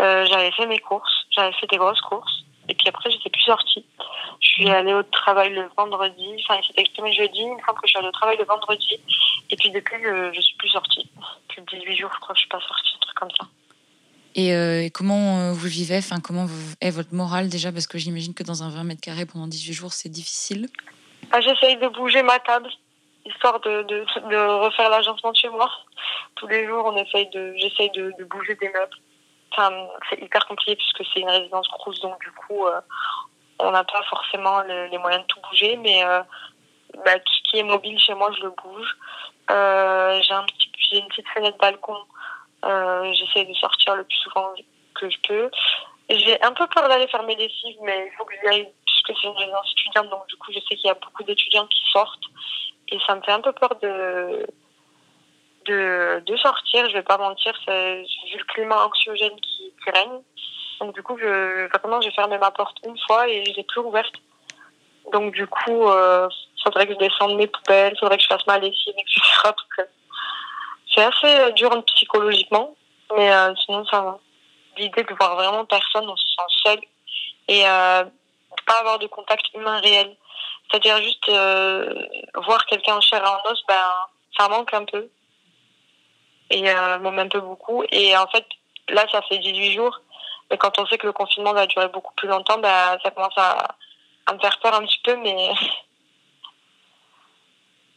Euh, 0.00 0.24
j'avais 0.26 0.50
fait 0.52 0.66
mes 0.66 0.78
courses, 0.78 1.26
j'avais 1.30 1.52
fait 1.54 1.66
des 1.68 1.76
grosses 1.76 2.00
courses, 2.00 2.44
et 2.68 2.74
puis 2.74 2.88
après, 2.88 3.10
j'étais 3.10 3.30
plus 3.30 3.42
sortie. 3.42 3.84
Je 4.40 4.48
suis 4.48 4.70
allée 4.70 4.94
au 4.94 5.02
travail 5.02 5.52
le 5.52 5.68
vendredi, 5.76 6.28
enfin, 6.40 6.60
il 6.60 6.66
s'est 6.66 6.80
exprimé 6.80 7.12
jeudi, 7.12 7.44
me 7.44 7.58
semble 7.66 7.80
que 7.80 7.86
je 7.86 7.88
suis 7.88 7.98
allée 7.98 8.08
au 8.08 8.12
travail 8.12 8.36
le 8.38 8.44
vendredi, 8.44 9.00
et 9.50 9.56
puis 9.56 9.70
depuis, 9.70 9.96
je, 10.02 10.32
je 10.34 10.40
suis 10.40 10.56
plus 10.56 10.68
sortie. 10.68 11.10
Depuis 11.48 11.78
18 11.78 11.96
jours, 11.96 12.10
je 12.14 12.20
crois 12.20 12.34
que 12.34 12.38
je 12.38 12.40
suis 12.40 12.48
pas 12.48 12.60
sortie, 12.60 12.92
un 12.96 13.00
truc 13.00 13.16
comme 13.16 13.30
ça. 13.38 13.46
Et, 14.34 14.90
comment 14.94 15.52
vous 15.52 15.68
vivez 15.68 15.98
enfin, 15.98 16.20
Comment 16.20 16.46
est 16.80 16.90
votre 16.90 17.14
morale 17.14 17.48
déjà? 17.48 17.70
Parce 17.70 17.86
que 17.86 17.98
j'imagine 17.98 18.32
que 18.32 18.42
dans 18.42 18.62
un 18.62 18.70
20 18.70 18.84
mètres 18.84 19.02
carrés 19.02 19.26
pendant 19.26 19.46
18 19.46 19.72
jours, 19.74 19.92
c'est 19.92 20.08
difficile. 20.08 20.68
Ah, 21.30 21.40
J'essaye 21.40 21.76
de 21.76 21.88
bouger 21.88 22.22
ma 22.22 22.38
table 22.38 22.70
histoire 23.24 23.60
de, 23.60 23.82
de, 23.82 24.04
de 24.30 24.64
refaire 24.64 24.90
l'agencement 24.90 25.32
de 25.32 25.36
chez 25.36 25.48
moi. 25.48 25.70
Tous 26.36 26.46
les 26.46 26.66
jours, 26.66 26.86
on 26.86 26.96
essaye 26.96 27.28
de, 27.30 27.54
j'essaye 27.56 27.90
de, 27.90 28.12
de 28.18 28.24
bouger 28.24 28.54
des 28.56 28.68
meubles. 28.68 28.96
C'est 29.56 30.20
hyper 30.20 30.46
compliqué 30.46 30.76
puisque 30.76 31.04
c'est 31.12 31.20
une 31.20 31.30
résidence 31.30 31.68
grosse, 31.70 32.00
donc 32.00 32.20
du 32.20 32.30
coup, 32.32 32.66
euh, 32.66 32.80
on 33.58 33.70
n'a 33.70 33.84
pas 33.84 34.02
forcément 34.04 34.60
les 34.62 34.98
moyens 34.98 35.22
de 35.22 35.26
tout 35.26 35.40
bouger, 35.50 35.76
mais 35.76 36.04
euh, 36.04 36.22
bah, 37.04 37.18
tout 37.18 37.32
ce 37.32 37.50
qui 37.50 37.58
est 37.58 37.62
mobile 37.62 37.98
chez 37.98 38.14
moi, 38.14 38.30
je 38.36 38.42
le 38.42 38.50
bouge. 38.50 38.96
Euh, 39.50 40.20
j'ai 40.22 40.34
un 40.34 40.44
petit, 40.44 40.72
j'ai 40.90 40.98
une 40.98 41.08
petite 41.08 41.28
fenêtre 41.28 41.58
balcon. 41.58 41.96
J'essaie 43.12 43.44
de 43.44 43.54
sortir 43.54 43.96
le 43.96 44.04
plus 44.04 44.18
souvent 44.18 44.52
que 44.94 45.10
je 45.10 45.18
peux. 45.26 45.50
J'ai 46.08 46.42
un 46.42 46.52
peu 46.52 46.66
peur 46.66 46.88
d'aller 46.88 47.08
faire 47.08 47.22
mes 47.24 47.36
lessives, 47.36 47.76
mais 47.82 48.08
il 48.10 48.16
faut 48.16 48.24
que 48.24 48.34
j'y 48.40 48.48
aille 48.48 48.72
puisque 48.86 49.20
c'est 49.20 49.28
une 49.28 49.36
résidence 49.36 49.72
étudiante, 49.72 50.10
donc 50.10 50.26
du 50.28 50.36
coup, 50.36 50.52
je 50.52 50.58
sais 50.60 50.76
qu'il 50.76 50.86
y 50.86 50.90
a 50.90 50.94
beaucoup 50.94 51.22
d'étudiants 51.22 51.66
qui 51.66 51.82
sortent 51.92 52.24
et 52.88 52.98
ça 53.06 53.14
me 53.14 53.22
fait 53.22 53.32
un 53.32 53.40
peu 53.40 53.52
peur 53.52 53.74
de, 53.80 54.46
de, 55.66 56.22
de 56.24 56.36
sortir, 56.36 56.88
je 56.88 56.94
vais 56.94 57.02
pas 57.02 57.18
mentir, 57.18 57.52
vu 57.66 58.38
le 58.38 58.44
climat 58.44 58.86
anxiogène 58.86 59.38
qui, 59.40 59.72
règne. 59.86 60.20
Donc 60.80 60.94
du 60.94 61.02
coup, 61.02 61.18
je, 61.18 61.68
vraiment, 61.78 62.00
j'ai 62.00 62.12
fermé 62.12 62.38
ma 62.38 62.50
porte 62.50 62.76
une 62.86 62.98
fois 63.06 63.28
et 63.28 63.44
je 63.44 63.56
l'ai 63.56 63.64
plus 63.64 63.80
ouverte. 63.80 64.14
Donc 65.12 65.34
du 65.34 65.46
coup, 65.46 65.88
euh, 65.88 66.28
faudrait 66.62 66.86
que 66.86 66.94
je 66.94 66.98
descende 66.98 67.36
mes 67.36 67.48
poubelles, 67.48 67.96
faudrait 67.98 68.16
que 68.16 68.22
je 68.22 68.28
fasse 68.28 68.46
ma 68.46 68.58
lessive, 68.58 68.94
etc. 68.96 69.52
C'est 70.94 71.02
assez 71.04 71.52
dur 71.52 71.70
psychologiquement, 71.86 72.76
mais 73.16 73.32
euh, 73.32 73.54
sinon 73.64 73.84
ça 73.86 74.00
va. 74.02 74.18
L'idée 74.76 75.02
de 75.02 75.14
voir 75.14 75.36
vraiment 75.36 75.64
personne, 75.64 76.08
on 76.08 76.16
se 76.16 76.24
sent 76.26 76.54
seul 76.64 76.80
et 77.48 77.66
euh, 77.66 78.04
pas 78.66 78.78
avoir 78.80 78.98
de 78.98 79.06
contact 79.06 79.46
humain 79.54 79.78
réel. 79.80 80.16
C'est-à-dire 80.70 81.02
juste 81.02 81.28
euh, 81.28 81.94
voir 82.46 82.64
quelqu'un 82.66 82.96
en 82.96 83.00
chair 83.00 83.22
et 83.22 83.26
en 83.26 83.50
os, 83.50 83.62
ben, 83.68 83.74
ça 84.38 84.48
manque 84.48 84.72
un 84.72 84.84
peu. 84.84 85.08
Et 86.52 86.68
euh, 86.68 86.98
même 86.98 87.18
un 87.18 87.28
peu 87.28 87.40
beaucoup. 87.40 87.82
Et 87.90 88.16
en 88.16 88.26
fait, 88.28 88.44
là, 88.90 89.06
ça 89.10 89.22
fait 89.22 89.38
18 89.38 89.72
jours. 89.72 90.00
Mais 90.50 90.58
quand 90.58 90.78
on 90.78 90.86
sait 90.86 90.98
que 90.98 91.06
le 91.06 91.14
confinement 91.14 91.54
va 91.54 91.66
durer 91.66 91.88
beaucoup 91.88 92.12
plus 92.14 92.28
longtemps, 92.28 92.58
ben, 92.58 92.98
ça 93.02 93.10
commence 93.10 93.36
à, 93.38 93.74
me 94.32 94.38
faire 94.38 94.60
peur 94.60 94.74
un 94.74 94.84
petit 94.84 95.00
peu. 95.02 95.16
Mais, 95.16 95.34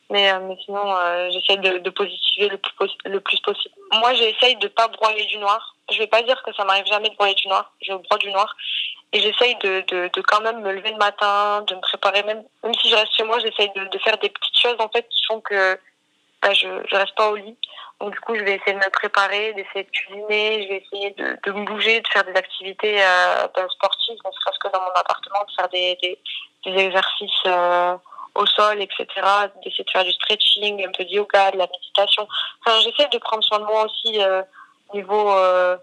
mais, 0.09 0.31
euh, 0.31 0.39
mais 0.39 0.57
sinon, 0.63 0.95
euh, 0.95 1.29
j'essaie 1.31 1.57
de, 1.57 1.89
positiver 1.89 2.47
le 2.47 2.57
plus, 2.57 2.71
le 3.03 3.19
plus 3.19 3.39
possible. 3.41 3.75
Moi, 3.91 4.13
j'essaye 4.13 4.55
de 4.55 4.69
pas 4.69 4.87
broyer 4.87 5.25
du 5.25 5.37
noir. 5.37 5.75
Je 5.91 5.97
vais 5.97 6.07
pas 6.07 6.21
dire 6.21 6.41
que 6.43 6.53
ça 6.53 6.63
m'arrive 6.63 6.85
jamais 6.85 7.09
de 7.09 7.15
broyer 7.15 7.35
du 7.35 7.49
noir. 7.49 7.73
Je 7.81 7.93
broie 7.93 8.17
du 8.19 8.31
noir. 8.31 8.55
Et 9.11 9.19
j'essaye 9.19 9.55
de, 9.57 9.83
de, 9.87 10.09
de, 10.13 10.21
quand 10.21 10.41
même 10.41 10.61
me 10.61 10.71
lever 10.71 10.91
le 10.91 10.97
matin, 10.97 11.61
de 11.67 11.75
me 11.75 11.81
préparer, 11.81 12.23
même, 12.23 12.43
même 12.63 12.73
si 12.75 12.89
je 12.89 12.95
reste 12.95 13.13
chez 13.15 13.23
moi, 13.23 13.39
j'essaye 13.39 13.71
de, 13.75 13.85
de 13.85 13.97
faire 13.99 14.17
des 14.17 14.29
petites 14.29 14.57
choses 14.57 14.75
en 14.79 14.89
fait 14.89 15.07
qui 15.09 15.23
font 15.25 15.41
que 15.41 15.77
bah, 16.41 16.53
je 16.53 16.67
ne 16.67 16.97
reste 16.97 17.15
pas 17.15 17.29
au 17.31 17.35
lit. 17.35 17.57
Donc 17.99 18.11
du 18.11 18.19
coup, 18.19 18.35
je 18.35 18.43
vais 18.43 18.55
essayer 18.55 18.73
de 18.73 18.77
me 18.77 18.89
préparer, 18.89 19.53
d'essayer 19.53 19.83
de 19.83 19.89
cuisiner, 19.89 20.63
je 20.63 20.67
vais 20.67 20.83
essayer 20.85 21.11
de, 21.11 21.37
de 21.43 21.51
me 21.51 21.65
bouger, 21.65 22.01
de 22.01 22.07
faire 22.07 22.25
des 22.25 22.35
activités 22.35 23.01
euh, 23.01 23.47
ben, 23.55 23.67
sportives, 23.69 24.17
ne 24.25 24.31
serait-ce 24.31 24.59
que 24.59 24.73
dans 24.73 24.81
mon 24.81 24.91
appartement, 24.95 25.45
de 25.47 25.53
faire 25.55 25.69
des, 25.69 25.97
des, 26.01 26.19
des 26.65 26.77
exercices 26.77 27.45
euh, 27.45 27.95
au 28.35 28.45
sol, 28.45 28.81
etc. 28.81 29.07
D'essayer 29.63 29.83
de 29.85 29.89
faire 29.89 30.03
du 30.03 30.11
stretching, 30.11 30.85
un 30.85 30.91
peu 30.91 31.05
de 31.05 31.09
yoga, 31.09 31.51
de 31.51 31.57
la 31.57 31.67
méditation. 31.67 32.27
Enfin, 32.65 32.79
j'essaie 32.81 33.07
de 33.09 33.17
prendre 33.17 33.43
soin 33.43 33.59
de 33.59 33.65
moi 33.65 33.85
aussi 33.85 34.21
euh, 34.21 34.43
niveau 34.93 35.31
euh, 35.31 35.77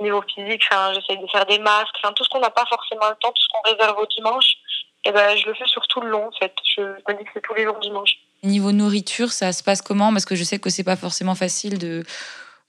niveau 0.00 0.22
physique, 0.22 0.62
enfin, 0.70 0.92
j'essaie 0.92 1.16
de 1.16 1.26
faire 1.28 1.46
des 1.46 1.58
masques, 1.58 1.94
enfin, 2.02 2.12
tout 2.12 2.24
ce 2.24 2.28
qu'on 2.28 2.40
n'a 2.40 2.50
pas 2.50 2.66
forcément 2.68 3.08
le 3.08 3.16
temps, 3.16 3.32
tout 3.32 3.42
ce 3.42 3.48
qu'on 3.48 3.70
réserve 3.70 3.98
au 3.98 4.06
dimanche, 4.06 4.56
et 5.04 5.10
eh 5.10 5.12
ben, 5.12 5.36
je 5.36 5.46
le 5.46 5.54
fais 5.54 5.66
sur 5.66 5.86
tout 5.86 6.00
le 6.00 6.08
long, 6.08 6.26
en 6.26 6.32
fait. 6.32 6.52
Je, 6.76 6.82
me 6.82 7.18
dis 7.18 7.24
que 7.24 7.30
c'est 7.34 7.40
tous 7.40 7.54
les 7.54 7.64
jours 7.64 7.78
dimanche. 7.78 8.18
Niveau 8.46 8.72
nourriture, 8.72 9.32
ça 9.32 9.52
se 9.52 9.62
passe 9.62 9.82
comment? 9.82 10.12
Parce 10.12 10.24
que 10.24 10.36
je 10.36 10.44
sais 10.44 10.58
que 10.58 10.70
c'est 10.70 10.84
pas 10.84 10.96
forcément 10.96 11.34
facile 11.34 11.78
de, 11.78 12.04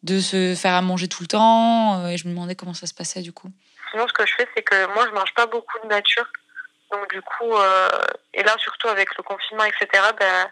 de 0.03 0.19
se 0.19 0.55
faire 0.55 0.73
à 0.73 0.81
manger 0.81 1.07
tout 1.07 1.21
le 1.21 1.27
temps, 1.27 2.01
euh, 2.01 2.07
et 2.07 2.17
je 2.17 2.27
me 2.27 2.33
demandais 2.33 2.55
comment 2.55 2.73
ça 2.73 2.87
se 2.87 2.93
passait 2.93 3.21
du 3.21 3.31
coup. 3.31 3.49
Sinon, 3.91 4.07
ce 4.07 4.13
que 4.13 4.25
je 4.25 4.33
fais, 4.35 4.47
c'est 4.55 4.63
que 4.63 4.93
moi, 4.93 5.05
je 5.07 5.11
mange 5.11 5.33
pas 5.35 5.45
beaucoup 5.45 5.77
de 5.83 5.87
nature. 5.87 6.25
Donc, 6.91 7.09
du 7.13 7.21
coup, 7.21 7.53
euh, 7.53 7.89
et 8.33 8.43
là, 8.43 8.55
surtout 8.59 8.87
avec 8.87 9.15
le 9.17 9.23
confinement, 9.23 9.65
etc., 9.65 9.87
ben, 10.19 10.49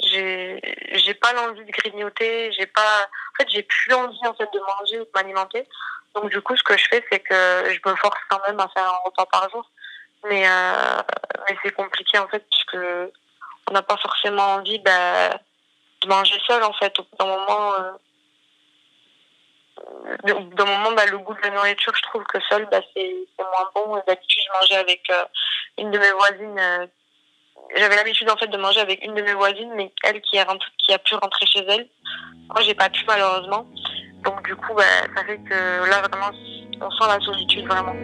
j'ai 0.00 1.14
pas 1.20 1.32
l'envie 1.32 1.64
de 1.64 1.70
grignoter 1.70 2.52
j'ai 2.52 2.66
pas 2.66 3.08
en 3.08 3.42
fait 3.42 3.48
j'ai 3.50 3.62
plus 3.62 3.94
envie 3.94 4.26
en 4.26 4.34
fait 4.34 4.48
de 4.52 4.60
manger 4.60 5.00
ou 5.00 5.04
de 5.04 5.10
m'alimenter 5.14 5.66
donc 6.14 6.30
du 6.30 6.40
coup 6.42 6.56
ce 6.56 6.62
que 6.62 6.76
je 6.76 6.84
fais 6.90 7.04
c'est 7.10 7.20
que 7.20 7.34
je 7.34 7.88
me 7.88 7.96
force 7.96 8.20
quand 8.28 8.40
même 8.46 8.60
à 8.60 8.68
faire 8.68 8.84
un 8.84 8.98
repas 9.04 9.26
par 9.26 9.48
jour 9.50 9.70
mais 10.28 10.46
euh, 10.46 11.02
mais 11.48 11.56
c'est 11.62 11.72
compliqué 11.72 12.18
en 12.18 12.28
fait 12.28 12.44
puisque 12.50 12.76
on 13.68 13.72
n'a 13.72 13.82
pas 13.82 13.96
forcément 13.96 14.54
envie 14.54 14.78
bah, 14.78 15.30
de 16.02 16.08
manger 16.08 16.38
seul 16.46 16.62
en 16.62 16.72
fait 16.72 16.98
au 16.98 17.02
bout 17.02 17.16
d'un 17.18 17.26
moment 17.26 17.72
euh, 17.74 17.92
moment 20.58 20.92
bah, 20.92 21.06
le 21.06 21.18
goût 21.18 21.34
de 21.34 21.40
la 21.42 21.50
nourriture 21.50 21.92
je 21.96 22.02
trouve 22.02 22.24
que 22.24 22.38
seul 22.48 22.66
bah, 22.70 22.80
c'est 22.94 23.14
moins 23.38 23.70
bon 23.74 24.02
d'habitude 24.06 24.42
je 24.46 24.60
mangeais 24.60 24.76
avec 24.76 25.02
euh, 25.10 25.24
une 25.78 25.90
de 25.90 25.98
mes 25.98 26.12
voisines 26.12 26.58
euh, 26.58 26.86
j'avais 27.74 27.96
l'habitude 27.96 28.30
en 28.30 28.36
fait 28.36 28.46
de 28.46 28.56
manger 28.56 28.80
avec 28.80 29.04
une 29.04 29.14
de 29.14 29.22
mes 29.22 29.34
voisines, 29.34 29.72
mais 29.74 29.92
elle 30.04 30.20
qui, 30.20 30.38
qui 30.78 30.92
a 30.92 30.98
pu 30.98 31.14
rentrer 31.14 31.46
chez 31.46 31.64
elle. 31.66 31.88
Moi, 32.48 32.62
j'ai 32.62 32.74
pas 32.74 32.88
pu 32.88 33.04
malheureusement. 33.06 33.66
Donc 34.22 34.42
du 34.44 34.54
coup, 34.56 34.74
bah, 34.74 34.84
ça 35.14 35.24
fait 35.24 35.38
que 35.38 35.88
là 35.88 36.00
vraiment, 36.02 36.30
on 36.80 36.90
sent 36.90 37.08
la 37.08 37.20
solitude 37.24 37.66
vraiment. 37.66 37.94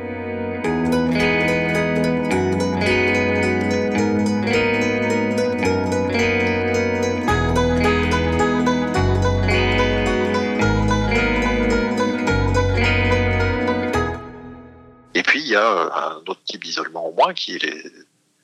Un 16.12 16.24
autre 16.26 16.42
type 16.44 16.64
d'isolement 16.64 17.06
au 17.06 17.12
moins 17.12 17.34
qui 17.34 17.56
est 17.56 17.92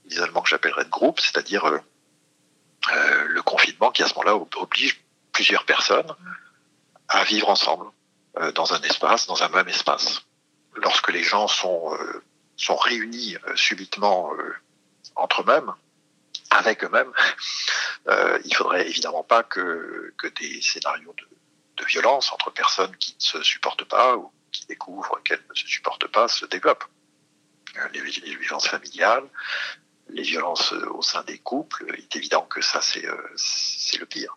l'isolement 0.04 0.42
que 0.42 0.48
j'appellerais 0.48 0.84
de 0.84 0.90
groupe, 0.90 1.20
c'est-à-dire 1.20 1.64
euh, 1.66 1.78
euh, 2.92 3.24
le 3.28 3.42
confinement 3.42 3.90
qui 3.90 4.02
à 4.02 4.08
ce 4.08 4.14
moment-là 4.14 4.34
oblige 4.56 5.02
plusieurs 5.32 5.64
personnes 5.64 6.14
à 7.08 7.24
vivre 7.24 7.48
ensemble 7.48 7.86
euh, 8.38 8.52
dans 8.52 8.72
un 8.72 8.80
espace, 8.82 9.26
dans 9.26 9.42
un 9.42 9.48
même 9.48 9.68
espace. 9.68 10.22
Lorsque 10.74 11.10
les 11.10 11.22
gens 11.22 11.48
sont 11.48 11.96
sont 12.56 12.76
réunis 12.76 13.36
subitement 13.54 14.32
entre 15.16 15.42
eux-mêmes, 15.42 15.72
avec 16.50 16.84
eux-mêmes, 16.84 17.12
il 18.44 18.54
faudrait 18.54 18.86
évidemment 18.86 19.24
pas 19.24 19.42
que 19.42 20.14
que 20.16 20.28
des 20.28 20.60
scénarios 20.62 21.14
de, 21.18 21.28
de 21.78 21.84
violence 21.86 22.32
entre 22.32 22.52
personnes 22.52 22.94
qui 22.96 23.16
ne 23.16 23.20
se 23.20 23.42
supportent 23.42 23.84
pas 23.84 24.16
ou 24.16 24.30
qui 24.52 24.66
découvrent 24.66 25.20
qu'elles 25.24 25.44
ne 25.48 25.54
se 25.54 25.66
supportent 25.66 26.08
pas 26.08 26.28
se 26.28 26.46
développent. 26.46 26.84
Euh, 27.78 27.88
les, 27.94 28.36
violences 28.36 28.68
familiales, 28.68 29.24
les 30.10 30.22
violences 30.22 30.72
euh, 30.72 30.90
au 30.94 31.02
sein 31.02 31.22
des 31.26 31.38
couples. 31.38 31.84
Il 31.96 32.04
est 32.04 32.16
évident 32.16 32.46
que 32.48 32.62
ça, 32.62 32.80
euh, 32.96 33.16
c'est 33.36 33.98
le 33.98 34.06
pire. 34.06 34.34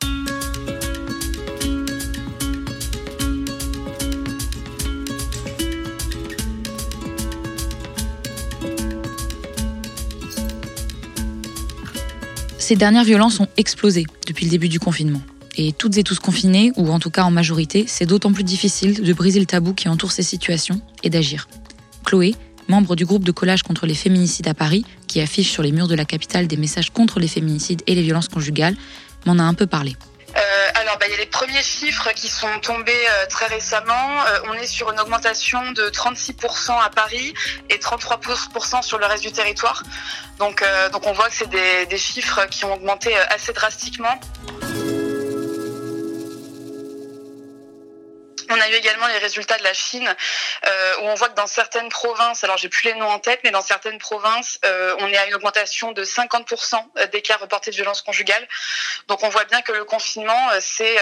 Ces 12.57 12.75
dernières 12.75 13.03
violences 13.03 13.39
ont 13.39 13.49
explosé 13.57 14.05
depuis 14.27 14.45
le 14.45 14.51
début 14.51 14.69
du 14.69 14.79
confinement. 14.79 15.21
Et 15.57 15.73
toutes 15.73 15.97
et 15.97 16.03
tous 16.03 16.19
confinés, 16.19 16.71
ou 16.77 16.89
en 16.91 16.99
tout 16.99 17.09
cas 17.09 17.23
en 17.23 17.31
majorité, 17.31 17.85
c'est 17.87 18.05
d'autant 18.05 18.31
plus 18.31 18.45
difficile 18.45 19.01
de 19.03 19.13
briser 19.13 19.39
le 19.39 19.45
tabou 19.45 19.73
qui 19.73 19.89
entoure 19.89 20.11
ces 20.11 20.23
situations 20.23 20.81
et 21.03 21.09
d'agir. 21.09 21.49
Chloé, 22.05 22.35
membre 22.71 22.95
du 22.95 23.05
groupe 23.05 23.23
de 23.23 23.31
collage 23.31 23.63
contre 23.63 23.85
les 23.85 23.93
féminicides 23.93 24.47
à 24.47 24.53
Paris, 24.53 24.85
qui 25.07 25.19
affiche 25.19 25.51
sur 25.51 25.61
les 25.61 25.73
murs 25.73 25.89
de 25.89 25.95
la 25.95 26.05
capitale 26.05 26.47
des 26.47 26.57
messages 26.57 26.89
contre 26.89 27.19
les 27.19 27.27
féminicides 27.27 27.83
et 27.85 27.95
les 27.95 28.01
violences 28.01 28.29
conjugales, 28.29 28.75
m'en 29.25 29.37
a 29.37 29.43
un 29.43 29.53
peu 29.53 29.67
parlé. 29.67 29.95
Euh, 30.37 30.69
alors, 30.75 30.97
bah, 30.97 31.07
il 31.07 31.11
y 31.11 31.15
a 31.15 31.17
les 31.17 31.25
premiers 31.25 31.61
chiffres 31.61 32.09
qui 32.15 32.29
sont 32.29 32.59
tombés 32.61 32.93
euh, 32.93 33.25
très 33.27 33.47
récemment. 33.47 34.07
Euh, 34.25 34.39
on 34.49 34.53
est 34.53 34.67
sur 34.67 34.89
une 34.89 34.99
augmentation 35.01 35.59
de 35.73 35.89
36% 35.89 36.71
à 36.71 36.89
Paris 36.89 37.33
et 37.69 37.75
33% 37.75 38.81
sur 38.81 38.97
le 38.97 39.05
reste 39.05 39.23
du 39.23 39.33
territoire. 39.33 39.83
Donc, 40.39 40.63
donc 40.93 41.05
on 41.05 41.11
voit 41.11 41.27
que 41.29 41.35
c'est 41.35 41.49
des, 41.49 41.85
des 41.87 41.97
chiffres 41.97 42.47
qui 42.49 42.65
ont 42.65 42.73
augmenté 42.73 43.15
assez 43.15 43.53
drastiquement. 43.53 44.19
A 48.61 48.69
eu 48.69 48.73
également 48.73 49.07
les 49.07 49.17
résultats 49.17 49.57
de 49.57 49.63
la 49.63 49.73
Chine, 49.73 50.15
euh, 50.65 50.95
où 51.01 51.07
on 51.07 51.15
voit 51.15 51.29
que 51.29 51.35
dans 51.35 51.47
certaines 51.47 51.89
provinces, 51.89 52.43
alors 52.43 52.57
j'ai 52.57 52.69
plus 52.69 52.89
les 52.89 52.93
noms 52.95 53.09
en 53.09 53.19
tête, 53.19 53.41
mais 53.43 53.51
dans 53.51 53.61
certaines 53.61 53.97
provinces, 53.97 54.59
euh, 54.65 54.95
on 54.99 55.07
est 55.11 55.17
à 55.17 55.25
une 55.25 55.35
augmentation 55.35 55.91
de 55.91 56.03
50% 56.03 57.09
des 57.11 57.21
cas 57.21 57.37
reportés 57.37 57.71
de 57.71 57.75
violences 57.75 58.01
conjugales. 58.01 58.47
Donc 59.07 59.23
on 59.23 59.29
voit 59.29 59.45
bien 59.45 59.61
que 59.61 59.71
le 59.71 59.83
confinement, 59.83 60.49
euh, 60.51 60.59
c'est 60.61 60.97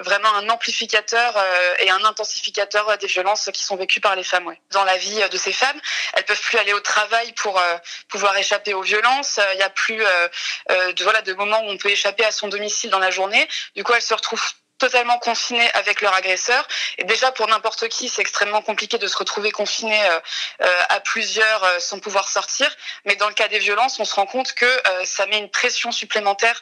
vraiment 0.00 0.34
un 0.34 0.48
amplificateur 0.48 1.34
et 1.78 1.90
un 1.90 2.04
intensificateur 2.04 2.98
des 2.98 3.06
violences 3.06 3.50
qui 3.52 3.62
sont 3.62 3.76
vécues 3.76 4.00
par 4.00 4.16
les 4.16 4.24
femmes. 4.24 4.54
Dans 4.70 4.84
la 4.84 4.96
vie 4.96 5.20
de 5.30 5.36
ces 5.36 5.52
femmes, 5.52 5.80
elles 6.14 6.24
peuvent 6.24 6.40
plus 6.40 6.58
aller 6.58 6.72
au 6.72 6.80
travail 6.80 7.32
pour 7.32 7.62
pouvoir 8.08 8.36
échapper 8.36 8.74
aux 8.74 8.82
violences. 8.82 9.40
Il 9.52 9.56
n'y 9.56 9.62
a 9.62 9.70
plus 9.70 9.98
de, 9.98 11.02
voilà, 11.04 11.22
de 11.22 11.32
moments 11.34 11.60
où 11.60 11.70
on 11.70 11.76
peut 11.76 11.90
échapper 11.90 12.24
à 12.24 12.32
son 12.32 12.48
domicile 12.48 12.90
dans 12.90 12.98
la 12.98 13.10
journée. 13.10 13.48
Du 13.76 13.84
coup, 13.84 13.92
elles 13.94 14.02
se 14.02 14.14
retrouvent 14.14 14.52
totalement 14.84 15.18
confinés 15.18 15.70
avec 15.72 16.02
leur 16.02 16.12
agresseur. 16.12 16.68
Et 16.98 17.04
déjà 17.04 17.32
pour 17.32 17.48
n'importe 17.48 17.88
qui, 17.88 18.10
c'est 18.10 18.20
extrêmement 18.20 18.60
compliqué 18.60 18.98
de 18.98 19.06
se 19.06 19.16
retrouver 19.16 19.50
confiné 19.50 19.98
euh, 20.04 20.20
euh, 20.60 20.82
à 20.90 21.00
plusieurs 21.00 21.64
euh, 21.64 21.78
sans 21.78 22.00
pouvoir 22.00 22.28
sortir. 22.28 22.68
Mais 23.06 23.16
dans 23.16 23.28
le 23.28 23.34
cas 23.34 23.48
des 23.48 23.60
violences, 23.60 23.98
on 23.98 24.04
se 24.04 24.14
rend 24.14 24.26
compte 24.26 24.52
que 24.52 24.70
ça 25.04 25.24
met 25.26 25.38
une 25.38 25.50
pression 25.50 25.90
supplémentaire 25.92 26.60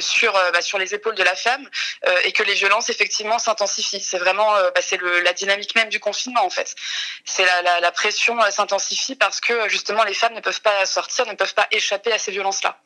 sur 0.00 0.32
bah, 0.32 0.62
sur 0.62 0.78
les 0.78 0.94
épaules 0.94 1.14
de 1.14 1.22
la 1.22 1.34
femme 1.34 1.68
et 2.24 2.32
que 2.32 2.42
les 2.42 2.54
violences 2.54 2.88
effectivement 2.88 3.38
s'intensifient. 3.38 4.00
C'est 4.00 4.18
vraiment 4.18 4.50
bah, 4.52 4.80
c'est 4.80 5.00
la 5.00 5.32
dynamique 5.32 5.74
même 5.74 5.88
du 5.88 6.00
confinement 6.00 6.44
en 6.44 6.50
fait. 6.50 6.74
C'est 7.24 7.44
la, 7.62 7.92
pression 7.92 8.38
s'intensifie 8.50 9.16
parce 9.16 9.40
que 9.40 9.68
justement 9.68 10.04
les 10.04 10.14
femmes 10.14 10.34
ne 10.34 10.40
peuvent 10.40 10.60
pas 10.60 10.86
sortir, 10.86 11.26
ne 11.26 11.34
peuvent 11.34 11.54
pas 11.54 11.66
échapper 11.70 12.12
à 12.12 12.18
ces 12.18 12.30
violences 12.30 12.62
là. 12.62 12.78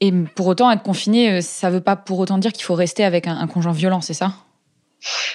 Et 0.00 0.12
pour 0.12 0.46
autant, 0.46 0.70
être 0.70 0.82
confiné, 0.82 1.38
euh, 1.38 1.40
ça 1.40 1.68
ne 1.68 1.74
veut 1.74 1.80
pas 1.80 1.96
pour 1.96 2.18
autant 2.18 2.38
dire 2.38 2.52
qu'il 2.52 2.64
faut 2.64 2.74
rester 2.74 3.04
avec 3.04 3.26
un, 3.26 3.36
un 3.36 3.46
conjoint 3.46 3.72
violent, 3.72 4.00
c'est 4.00 4.14
ça? 4.14 4.34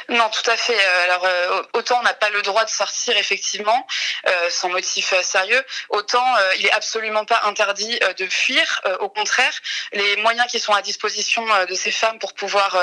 Non, 0.09 0.29
tout 0.29 0.49
à 0.49 0.55
fait. 0.55 0.77
Euh, 0.77 1.03
alors 1.05 1.25
euh, 1.25 1.63
autant 1.73 1.99
on 1.99 2.03
n'a 2.03 2.13
pas 2.13 2.29
le 2.29 2.41
droit 2.43 2.63
de 2.63 2.69
sortir 2.69 3.17
effectivement 3.17 3.87
euh, 4.27 4.49
sans 4.49 4.69
motif 4.69 5.19
sérieux, 5.21 5.63
autant 5.89 6.25
il 6.57 6.65
est 6.65 6.71
absolument 6.71 7.25
pas 7.25 7.41
interdit 7.45 7.99
de 8.17 8.27
fuir. 8.27 8.81
au 8.99 9.09
contraire, 9.09 9.53
les 9.93 10.17
moyens 10.17 10.47
qui 10.47 10.59
sont 10.59 10.73
à 10.73 10.81
disposition 10.81 11.45
de 11.65 11.73
ces 11.73 11.91
femmes 11.91 12.19
pour 12.19 12.33
pouvoir 12.33 12.77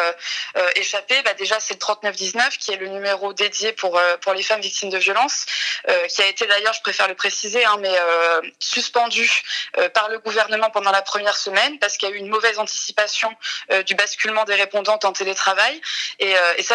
échapper, 0.76 1.20
bah, 1.22 1.34
déjà 1.34 1.60
c'est 1.60 1.74
le 1.74 1.78
3919 1.78 2.58
qui 2.58 2.72
est 2.72 2.76
le 2.76 2.88
numéro 2.88 3.32
dédié 3.32 3.72
pour 3.72 4.00
les 4.34 4.42
femmes 4.42 4.60
victimes 4.60 4.90
de 4.90 4.98
violences, 4.98 5.46
qui 6.08 6.22
a 6.22 6.26
été 6.26 6.46
d'ailleurs, 6.46 6.72
je 6.72 6.82
préfère 6.82 7.08
le 7.08 7.14
préciser, 7.14 7.64
hein, 7.64 7.76
mais 7.80 7.94
suspendu 8.58 9.30
par 9.94 10.08
le 10.08 10.18
gouvernement 10.18 10.70
pendant 10.70 10.92
la 10.92 11.02
première 11.02 11.36
semaine 11.36 11.78
parce 11.78 11.96
qu'il 11.96 12.08
y 12.08 12.12
a 12.12 12.14
eu 12.14 12.18
une 12.18 12.28
mauvaise 12.28 12.58
anticipation 12.58 13.34
du 13.86 13.94
basculement 13.94 14.44
des 14.44 14.54
répondantes 14.54 15.04
en 15.04 15.12
télétravail 15.12 15.80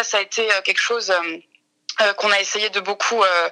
ça 0.04 0.18
a 0.18 0.20
été 0.20 0.50
euh, 0.52 0.60
quelque 0.62 0.80
chose 0.80 1.12
euh, 2.00 2.12
qu'on 2.14 2.30
a 2.30 2.38
essayé 2.38 2.70
de 2.70 2.78
beaucoup 2.78 3.20
euh, 3.24 3.48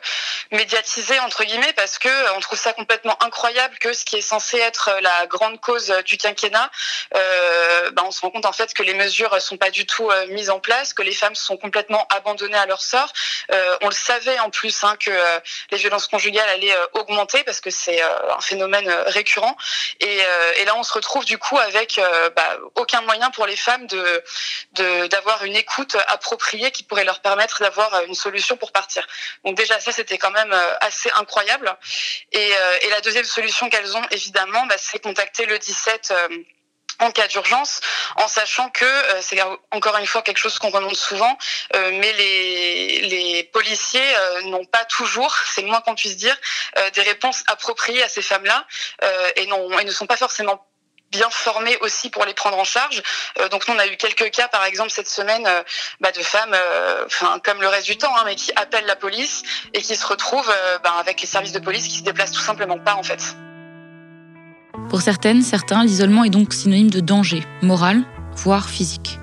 médiatiser 0.53 1.19
entre 1.19 1.43
guillemets 1.43 1.73
parce 1.73 1.99
que 1.99 2.09
euh, 2.09 2.35
on 2.37 2.41
trouve 2.41 2.59
ça 2.59 2.73
complètement 2.73 3.21
incroyable 3.21 3.77
que 3.79 3.93
ce 3.93 4.05
qui 4.05 4.15
est 4.15 4.21
censé 4.21 4.59
être 4.59 4.91
la 5.01 5.27
grande 5.27 5.61
cause 5.61 5.93
du 6.05 6.17
quinquennat, 6.17 6.71
bah, 7.13 8.03
on 8.05 8.13
se 8.13 8.21
rend 8.21 8.31
compte 8.31 8.47
en 8.47 8.53
fait 8.53 8.73
que 8.73 8.85
les 8.85 8.95
mesures 8.95 9.41
sont 9.41 9.57
pas 9.57 9.71
du 9.71 9.85
tout 9.85 10.11
mises 10.29 10.51
en 10.51 10.61
place, 10.61 10.95
que 10.95 11.03
les 11.03 11.13
femmes 11.13 11.35
sont 11.35 11.57
complètement 11.57 12.07
abandonnées 12.11 12.57
à 12.57 12.67
leur 12.67 12.83
sort. 12.83 13.13
on 13.83 13.89
le 13.89 13.95
savait 13.95 14.39
en 14.39 14.51
plus 14.51 14.85
hein, 14.85 14.97
que 14.99 15.11
les 15.71 15.79
violences 15.79 16.07
conjugales 16.07 16.49
allaient 16.49 16.77
augmenter 16.93 17.43
parce 17.45 17.61
que 17.61 17.71
c'est 17.71 18.01
un 18.03 18.41
phénomène 18.41 18.89
récurrent. 19.07 19.57
Et, 20.01 20.21
et, 20.57 20.65
là 20.65 20.77
on 20.77 20.83
se 20.83 20.93
retrouve 20.93 21.25
du 21.25 21.39
coup 21.39 21.59
avec 21.59 22.01
bah, 22.37 22.57
aucun 22.77 23.01
moyen 23.03 23.31
pour 23.31 23.47
les 23.47 23.57
femmes 23.57 23.87
de 23.87 24.23
d'avoir 25.09 25.45
une 25.45 25.57
écoute 25.57 25.97
appropriée 26.09 26.71
qui 26.71 26.83
pourrait 26.83 27.05
leur 27.05 27.21
permettre 27.21 27.61
d'avoir 27.61 28.03
une 28.05 28.15
solution 28.15 28.36
pour 28.57 28.73
partir. 28.73 29.07
Donc 29.45 29.57
déjà 29.57 29.81
ça 29.81 29.93
c'était 29.93 30.19
quand 30.19 30.31
même 30.31 30.53
euh, 30.53 30.75
assez 30.81 31.11
incroyable. 31.13 31.75
Euh, 32.35 32.79
et, 32.83 32.91
la 32.91 33.01
deuxième 33.01 33.25
solution 33.25 33.69
qu'elles 33.69 33.97
ont 33.97 34.03
évidemment, 34.11 34.67
bah, 34.67 34.77
c'est 34.79 34.99
contacter 34.99 35.47
le 35.47 35.59
17 35.59 36.13
euh, 36.13 36.29
en 36.99 37.11
cas 37.11 37.27
d'urgence, 37.29 37.81
en 38.17 38.27
sachant 38.27 38.71
que 38.71 38.87
c'est 39.21 39.39
encore 39.71 39.99
une 39.99 40.07
fois 40.07 40.23
quelque 40.23 40.39
chose 40.39 40.59
qu'on 40.59 40.71
remonte 40.71 40.97
souvent, 40.97 41.37
mais 41.75 42.11
les, 42.15 43.01
les 43.03 43.45
policiers 43.45 44.15
n'ont 44.45 44.65
pas 44.65 44.87
toujours, 44.87 45.37
c'est 45.55 45.61
le 45.61 45.67
moins 45.67 45.83
qu'on 45.83 45.95
puisse 45.95 46.17
dire, 46.17 46.35
des 46.95 47.03
réponses 47.03 47.45
appropriées 47.49 48.03
à 48.03 48.09
ces 48.09 48.23
femmes-là 48.23 48.67
et, 49.37 49.45
non, 49.45 49.79
et 49.79 49.85
ne 49.85 49.91
sont 49.91 50.07
pas 50.07 50.17
forcément 50.17 50.67
bien 51.13 51.29
formés 51.31 51.77
aussi 51.81 52.11
pour 52.11 52.25
les 52.25 52.35
prendre 52.35 52.59
en 52.59 52.65
charge. 52.65 53.03
Euh, 53.39 53.49
donc 53.49 53.67
nous, 53.69 53.75
on 53.75 53.79
a 53.79 53.87
eu 53.87 53.97
quelques 53.97 54.31
cas, 54.31 54.49
par 54.49 54.65
exemple, 54.65 54.91
cette 54.91 55.09
semaine, 55.09 55.47
euh, 55.47 55.63
bah, 56.01 56.13
de 56.13 56.23
femmes, 56.23 56.55
euh, 56.55 57.07
comme 57.45 57.61
le 57.61 57.69
reste 57.69 57.87
du 57.87 57.97
temps, 57.97 58.15
hein, 58.17 58.23
mais 58.27 58.35
qui 58.35 58.53
appellent 58.57 58.87
la 58.87 58.97
police 58.97 59.43
et 59.75 59.83
qui 59.83 59.97
se 59.97 60.07
retrouvent 60.07 60.53
bah, 60.83 60.95
avec 60.99 61.21
les 61.21 61.27
services 61.27 61.53
de 61.53 61.59
police 61.59 61.89
qui 61.89 61.99
se 61.99 62.03
déplacent 62.03 62.33
tout 62.33 62.41
simplement 62.41 62.79
pas, 62.79 62.95
en 62.95 63.03
fait. 63.03 63.37
Pour 64.91 65.01
certaines, 65.01 65.43
certains, 65.43 65.85
l'isolement 65.85 66.25
est 66.25 66.31
donc 66.31 66.53
synonyme 66.53 66.91
de 66.91 67.01
danger, 67.01 67.43
moral, 67.63 68.03
voire 68.35 68.69
physique. 68.69 69.19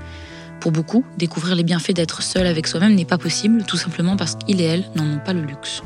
Pour 0.59 0.71
beaucoup, 0.71 1.05
découvrir 1.17 1.55
les 1.55 1.63
bienfaits 1.63 1.91
d'être 1.91 2.21
seul 2.21 2.47
avec 2.47 2.67
soi-même 2.67 2.95
n'est 2.95 3.05
pas 3.05 3.17
possible, 3.17 3.63
tout 3.65 3.77
simplement 3.77 4.15
parce 4.15 4.35
qu'il 4.35 4.61
et 4.61 4.65
elle 4.65 4.89
n'en 4.95 5.15
ont 5.15 5.19
pas 5.19 5.33
le 5.33 5.41
luxe. 5.41 5.81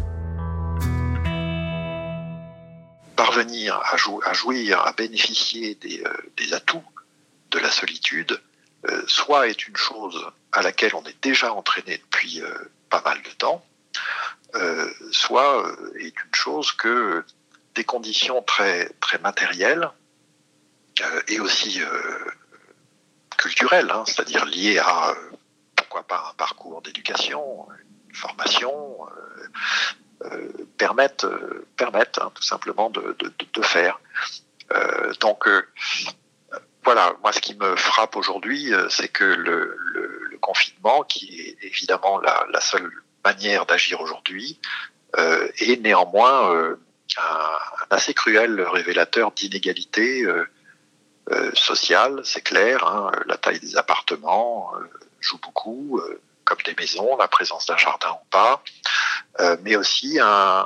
À, 3.65 4.33
jouir, 4.33 4.81
à 4.81 4.91
bénéficier 4.93 5.75
des, 5.75 6.03
euh, 6.03 6.55
atouts 6.55 6.83
de 7.51 7.59
la 7.59 7.71
solitude, 7.71 8.41
euh, 8.85 9.03
soit 9.07 9.47
est 9.47 9.67
une 9.67 9.75
chose 9.75 10.25
à 10.51 10.61
laquelle 10.61 10.95
on 10.95 11.03
est 11.03 11.23
déjà 11.23 11.53
entraîné 11.53 11.97
depuis 11.97 12.41
euh, 12.41 12.53
pas 12.89 13.01
mal 13.01 13.21
de 13.21 13.29
temps, 13.31 13.63
soit 15.11 15.71
est 15.99 16.07
une 16.07 16.33
chose 16.33 16.71
que 16.71 17.23
des 17.75 17.83
conditions 17.83 18.41
très, 18.41 18.89
très 19.01 19.19
matérielles 19.19 19.91
et 21.27 21.39
aussi 21.39 21.79
culturelles, 23.37 23.91
hein, 23.91 24.03
c'est-à-dire 24.07 24.45
liées 24.45 24.79
à, 24.79 25.13
pourquoi 25.75 26.03
pas, 26.03 26.29
un 26.31 26.33
parcours 26.33 26.81
d'éducation, 26.81 27.67
une 28.09 28.15
formation, 28.15 29.05
permettent, 30.77 31.25
euh, 31.25 31.65
permettent 31.75 32.19
hein, 32.19 32.31
tout 32.33 32.43
simplement 32.43 32.89
de, 32.89 33.15
de, 33.19 33.31
de 33.53 33.61
faire. 33.61 33.99
Euh, 34.71 35.13
donc 35.19 35.47
voilà, 36.83 37.15
moi 37.21 37.31
ce 37.33 37.41
qui 37.41 37.55
me 37.55 37.75
frappe 37.75 38.15
aujourd'hui, 38.15 38.71
c'est 38.89 39.09
que 39.09 39.23
le, 39.23 39.77
le, 39.93 40.19
le, 40.31 40.37
confinement, 40.37 41.03
qui 41.03 41.41
est 41.41 41.65
évidemment 41.65 42.19
la, 42.19 42.45
la 42.51 42.61
seule 42.61 42.89
manière 43.25 43.65
d'agir 43.65 43.99
aujourd'hui, 44.01 44.59
euh, 45.17 45.49
est 45.59 45.81
néanmoins 45.81 46.53
euh, 46.53 46.79
un, 47.17 47.57
assez 47.89 48.13
cruel 48.13 48.61
révélateur 48.61 49.31
d'inégalité 49.31 50.23
euh, 50.23 50.45
sociale, 51.53 52.21
c'est 52.23 52.41
clair. 52.41 52.85
Hein, 52.87 53.11
la 53.25 53.37
taille 53.37 53.59
des 53.59 53.75
appartements 53.75 54.71
joue 55.19 55.39
beaucoup, 55.39 56.01
comme 56.45 56.57
des 56.65 56.75
maisons, 56.75 57.17
la 57.17 57.27
présence 57.27 57.65
d'un 57.65 57.75
jardin 57.75 58.11
ou 58.11 58.25
pas, 58.29 58.63
euh, 58.63 59.06
mais 59.63 59.75
aussi 59.75 60.19
un, 60.19 60.65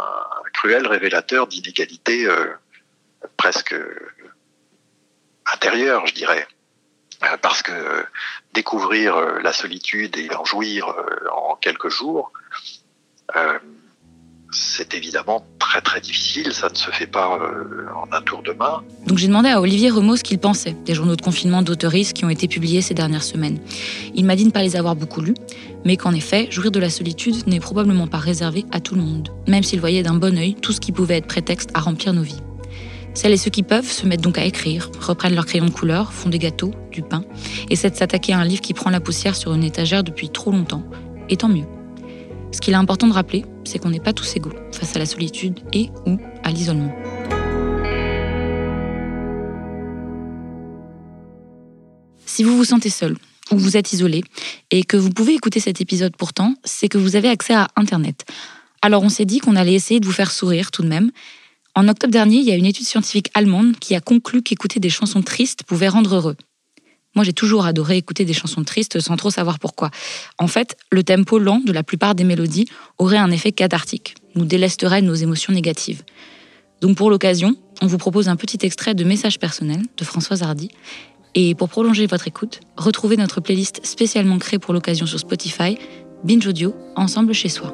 cruel 0.53 0.85
révélateur 0.87 1.47
d'inégalité 1.47 2.25
euh, 2.25 2.53
presque 3.37 3.75
intérieure, 5.53 6.05
je 6.07 6.13
dirais. 6.13 6.47
Euh, 7.23 7.37
parce 7.37 7.61
que 7.61 8.05
découvrir 8.53 9.15
la 9.41 9.53
solitude 9.53 10.17
et 10.17 10.33
en 10.35 10.45
jouir 10.45 10.93
en 11.31 11.55
quelques 11.55 11.89
jours, 11.89 12.31
c'est 14.51 14.93
évidemment 14.93 15.45
très 15.59 15.81
très 15.81 16.01
difficile, 16.01 16.51
ça 16.51 16.69
ne 16.69 16.75
se 16.75 16.91
fait 16.91 17.07
pas 17.07 17.39
euh, 17.41 17.87
en 17.95 18.13
un 18.15 18.21
tour 18.21 18.43
de 18.43 18.51
main. 18.51 18.83
Donc 19.07 19.17
j'ai 19.17 19.27
demandé 19.27 19.49
à 19.49 19.61
Olivier 19.61 19.89
Remo 19.89 20.15
ce 20.15 20.23
qu'il 20.23 20.39
pensait 20.39 20.75
des 20.85 20.93
journaux 20.93 21.15
de 21.15 21.21
confinement 21.21 21.61
d'autoristes 21.61 22.13
qui 22.13 22.25
ont 22.25 22.29
été 22.29 22.47
publiés 22.47 22.81
ces 22.81 22.93
dernières 22.93 23.23
semaines. 23.23 23.59
Il 24.13 24.25
m'a 24.25 24.35
dit 24.35 24.45
ne 24.45 24.51
pas 24.51 24.63
les 24.63 24.75
avoir 24.75 24.95
beaucoup 24.95 25.21
lus, 25.21 25.35
mais 25.85 25.95
qu'en 25.95 26.13
effet, 26.13 26.51
jouir 26.51 26.71
de 26.71 26.79
la 26.79 26.89
solitude 26.89 27.47
n'est 27.47 27.59
probablement 27.59 28.07
pas 28.07 28.17
réservé 28.17 28.65
à 28.71 28.81
tout 28.81 28.95
le 28.95 29.01
monde, 29.01 29.29
même 29.47 29.63
s'il 29.63 29.79
voyait 29.79 30.03
d'un 30.03 30.15
bon 30.15 30.37
œil 30.37 30.55
tout 30.55 30.73
ce 30.73 30.81
qui 30.81 30.91
pouvait 30.91 31.17
être 31.17 31.27
prétexte 31.27 31.69
à 31.73 31.79
remplir 31.79 32.13
nos 32.13 32.23
vies. 32.23 32.41
Celles 33.13 33.33
et 33.33 33.37
ceux 33.37 33.51
qui 33.51 33.63
peuvent 33.63 33.89
se 33.89 34.05
mettent 34.05 34.21
donc 34.21 34.37
à 34.37 34.45
écrire, 34.45 34.89
reprennent 34.99 35.35
leur 35.35 35.45
crayon 35.45 35.65
de 35.65 35.71
couleur, 35.71 36.13
font 36.13 36.29
des 36.29 36.39
gâteaux, 36.39 36.71
du 36.91 37.01
pain, 37.01 37.23
essaient 37.69 37.89
de 37.89 37.95
s'attaquer 37.95 38.33
à 38.33 38.39
un 38.39 38.45
livre 38.45 38.61
qui 38.61 38.73
prend 38.73 38.89
la 38.89 39.01
poussière 39.01 39.35
sur 39.35 39.53
une 39.53 39.63
étagère 39.63 40.03
depuis 40.03 40.29
trop 40.29 40.51
longtemps, 40.51 40.83
et 41.29 41.37
tant 41.37 41.49
mieux. 41.49 41.65
Ce 42.51 42.59
qu'il 42.59 42.73
est 42.73 42.77
important 42.77 43.07
de 43.07 43.13
rappeler, 43.13 43.45
c'est 43.63 43.79
qu'on 43.79 43.89
n'est 43.89 43.99
pas 43.99 44.13
tous 44.13 44.35
égaux 44.35 44.53
face 44.71 44.95
à 44.95 44.99
la 44.99 45.05
solitude 45.05 45.59
et 45.73 45.89
ou 46.05 46.17
à 46.43 46.51
l'isolement. 46.51 46.93
Si 52.25 52.43
vous 52.43 52.55
vous 52.55 52.65
sentez 52.65 52.89
seul 52.89 53.17
ou 53.51 53.57
vous 53.57 53.77
êtes 53.77 53.93
isolé 53.93 54.23
et 54.69 54.83
que 54.83 54.97
vous 54.97 55.09
pouvez 55.09 55.33
écouter 55.33 55.59
cet 55.59 55.81
épisode 55.81 56.15
pourtant, 56.15 56.55
c'est 56.63 56.87
que 56.87 56.97
vous 56.97 57.15
avez 57.15 57.29
accès 57.29 57.53
à 57.53 57.67
Internet. 57.75 58.25
Alors 58.81 59.03
on 59.03 59.09
s'est 59.09 59.25
dit 59.25 59.39
qu'on 59.39 59.55
allait 59.55 59.73
essayer 59.73 59.99
de 59.99 60.05
vous 60.05 60.11
faire 60.11 60.31
sourire 60.31 60.71
tout 60.71 60.81
de 60.81 60.87
même 60.87 61.11
en 61.73 61.87
octobre 61.87 62.11
dernier, 62.11 62.37
il 62.37 62.45
y 62.45 62.51
a 62.51 62.55
une 62.55 62.65
étude 62.65 62.85
scientifique 62.85 63.31
allemande 63.33 63.77
qui 63.79 63.95
a 63.95 64.01
conclu 64.01 64.41
qu'écouter 64.41 64.81
des 64.81 64.89
chansons 64.89 65.21
tristes 65.21 65.63
pouvait 65.63 65.87
rendre 65.87 66.15
heureux. 66.15 66.35
Moi, 67.15 67.25
j'ai 67.25 67.33
toujours 67.33 67.65
adoré 67.65 67.97
écouter 67.97 68.23
des 68.25 68.33
chansons 68.33 68.63
tristes 68.63 68.99
sans 68.99 69.17
trop 69.17 69.29
savoir 69.29 69.59
pourquoi. 69.59 69.91
En 70.37 70.47
fait, 70.47 70.77
le 70.91 71.03
tempo 71.03 71.39
lent 71.39 71.61
de 71.65 71.73
la 71.73 71.83
plupart 71.83 72.15
des 72.15 72.23
mélodies 72.23 72.67
aurait 72.97 73.17
un 73.17 73.31
effet 73.31 73.51
cathartique, 73.51 74.15
nous 74.35 74.45
délesterait 74.45 75.01
nos 75.01 75.13
émotions 75.13 75.53
négatives. 75.53 76.03
Donc 76.79 76.97
pour 76.97 77.09
l'occasion, 77.09 77.55
on 77.81 77.87
vous 77.87 77.97
propose 77.97 78.29
un 78.29 78.35
petit 78.35 78.59
extrait 78.65 78.93
de 78.93 79.03
Message 79.03 79.39
personnel 79.39 79.81
de 79.97 80.03
Françoise 80.03 80.41
Hardy. 80.41 80.69
Et 81.35 81.55
pour 81.55 81.69
prolonger 81.69 82.07
votre 82.07 82.27
écoute, 82.27 82.59
retrouvez 82.75 83.17
notre 83.17 83.39
playlist 83.39 83.85
spécialement 83.85 84.37
créée 84.37 84.59
pour 84.59 84.73
l'occasion 84.73 85.05
sur 85.05 85.19
Spotify, 85.19 85.77
Binge 86.23 86.45
Audio, 86.47 86.73
Ensemble 86.95 87.33
chez 87.33 87.49
soi. 87.49 87.73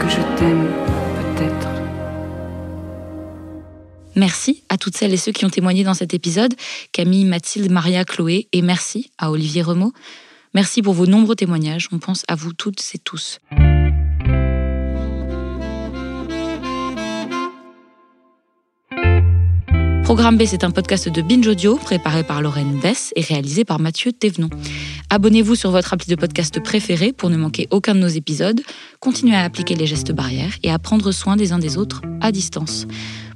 Que 0.00 0.08
je 0.08 0.20
t'aime, 0.36 0.68
peut-être. 1.16 1.68
Merci 4.16 4.64
à 4.68 4.76
toutes 4.76 4.96
celles 4.96 5.14
et 5.14 5.16
ceux 5.16 5.32
qui 5.32 5.44
ont 5.44 5.50
témoigné 5.50 5.84
dans 5.84 5.94
cet 5.94 6.14
épisode, 6.14 6.54
Camille, 6.92 7.24
Mathilde, 7.24 7.70
Maria, 7.70 8.04
Chloé, 8.04 8.48
et 8.52 8.62
merci 8.62 9.10
à 9.18 9.30
Olivier 9.30 9.62
Remaud. 9.62 9.92
Merci 10.54 10.82
pour 10.82 10.94
vos 10.94 11.06
nombreux 11.06 11.36
témoignages, 11.36 11.88
on 11.92 11.98
pense 11.98 12.24
à 12.26 12.34
vous 12.34 12.52
toutes 12.52 12.82
et 12.94 12.98
tous. 12.98 13.38
Programme 20.08 20.38
B, 20.38 20.44
c'est 20.46 20.64
un 20.64 20.70
podcast 20.70 21.10
de 21.10 21.20
Binge 21.20 21.46
Audio 21.46 21.76
préparé 21.76 22.22
par 22.22 22.40
Lorraine 22.40 22.80
Bess 22.80 23.12
et 23.14 23.20
réalisé 23.20 23.66
par 23.66 23.78
Mathieu 23.78 24.10
Thévenon. 24.10 24.48
Abonnez-vous 25.10 25.54
sur 25.54 25.70
votre 25.70 25.92
appli 25.92 26.08
de 26.10 26.16
podcast 26.18 26.60
préféré 26.60 27.12
pour 27.12 27.28
ne 27.28 27.36
manquer 27.36 27.68
aucun 27.70 27.94
de 27.94 28.00
nos 28.00 28.08
épisodes. 28.08 28.62
Continuez 29.00 29.36
à 29.36 29.42
appliquer 29.42 29.74
les 29.74 29.86
gestes 29.86 30.12
barrières 30.12 30.54
et 30.62 30.70
à 30.70 30.78
prendre 30.78 31.12
soin 31.12 31.36
des 31.36 31.52
uns 31.52 31.58
des 31.58 31.76
autres 31.76 32.00
à 32.22 32.32
distance. 32.32 32.86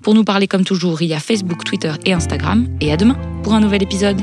Pour 0.01 0.15
nous 0.15 0.25
parler 0.25 0.49
comme 0.49 0.65
toujours, 0.65 1.03
il 1.03 1.09
y 1.09 1.15
a 1.15 1.21
Facebook, 1.21 1.63
Twitter 1.63 1.93
et 2.07 2.15
Instagram. 2.15 2.67
Et 2.81 2.91
à 2.91 2.97
demain 2.97 3.19
pour 3.43 3.53
un 3.53 3.61
nouvel 3.61 3.83
épisode. 3.83 4.23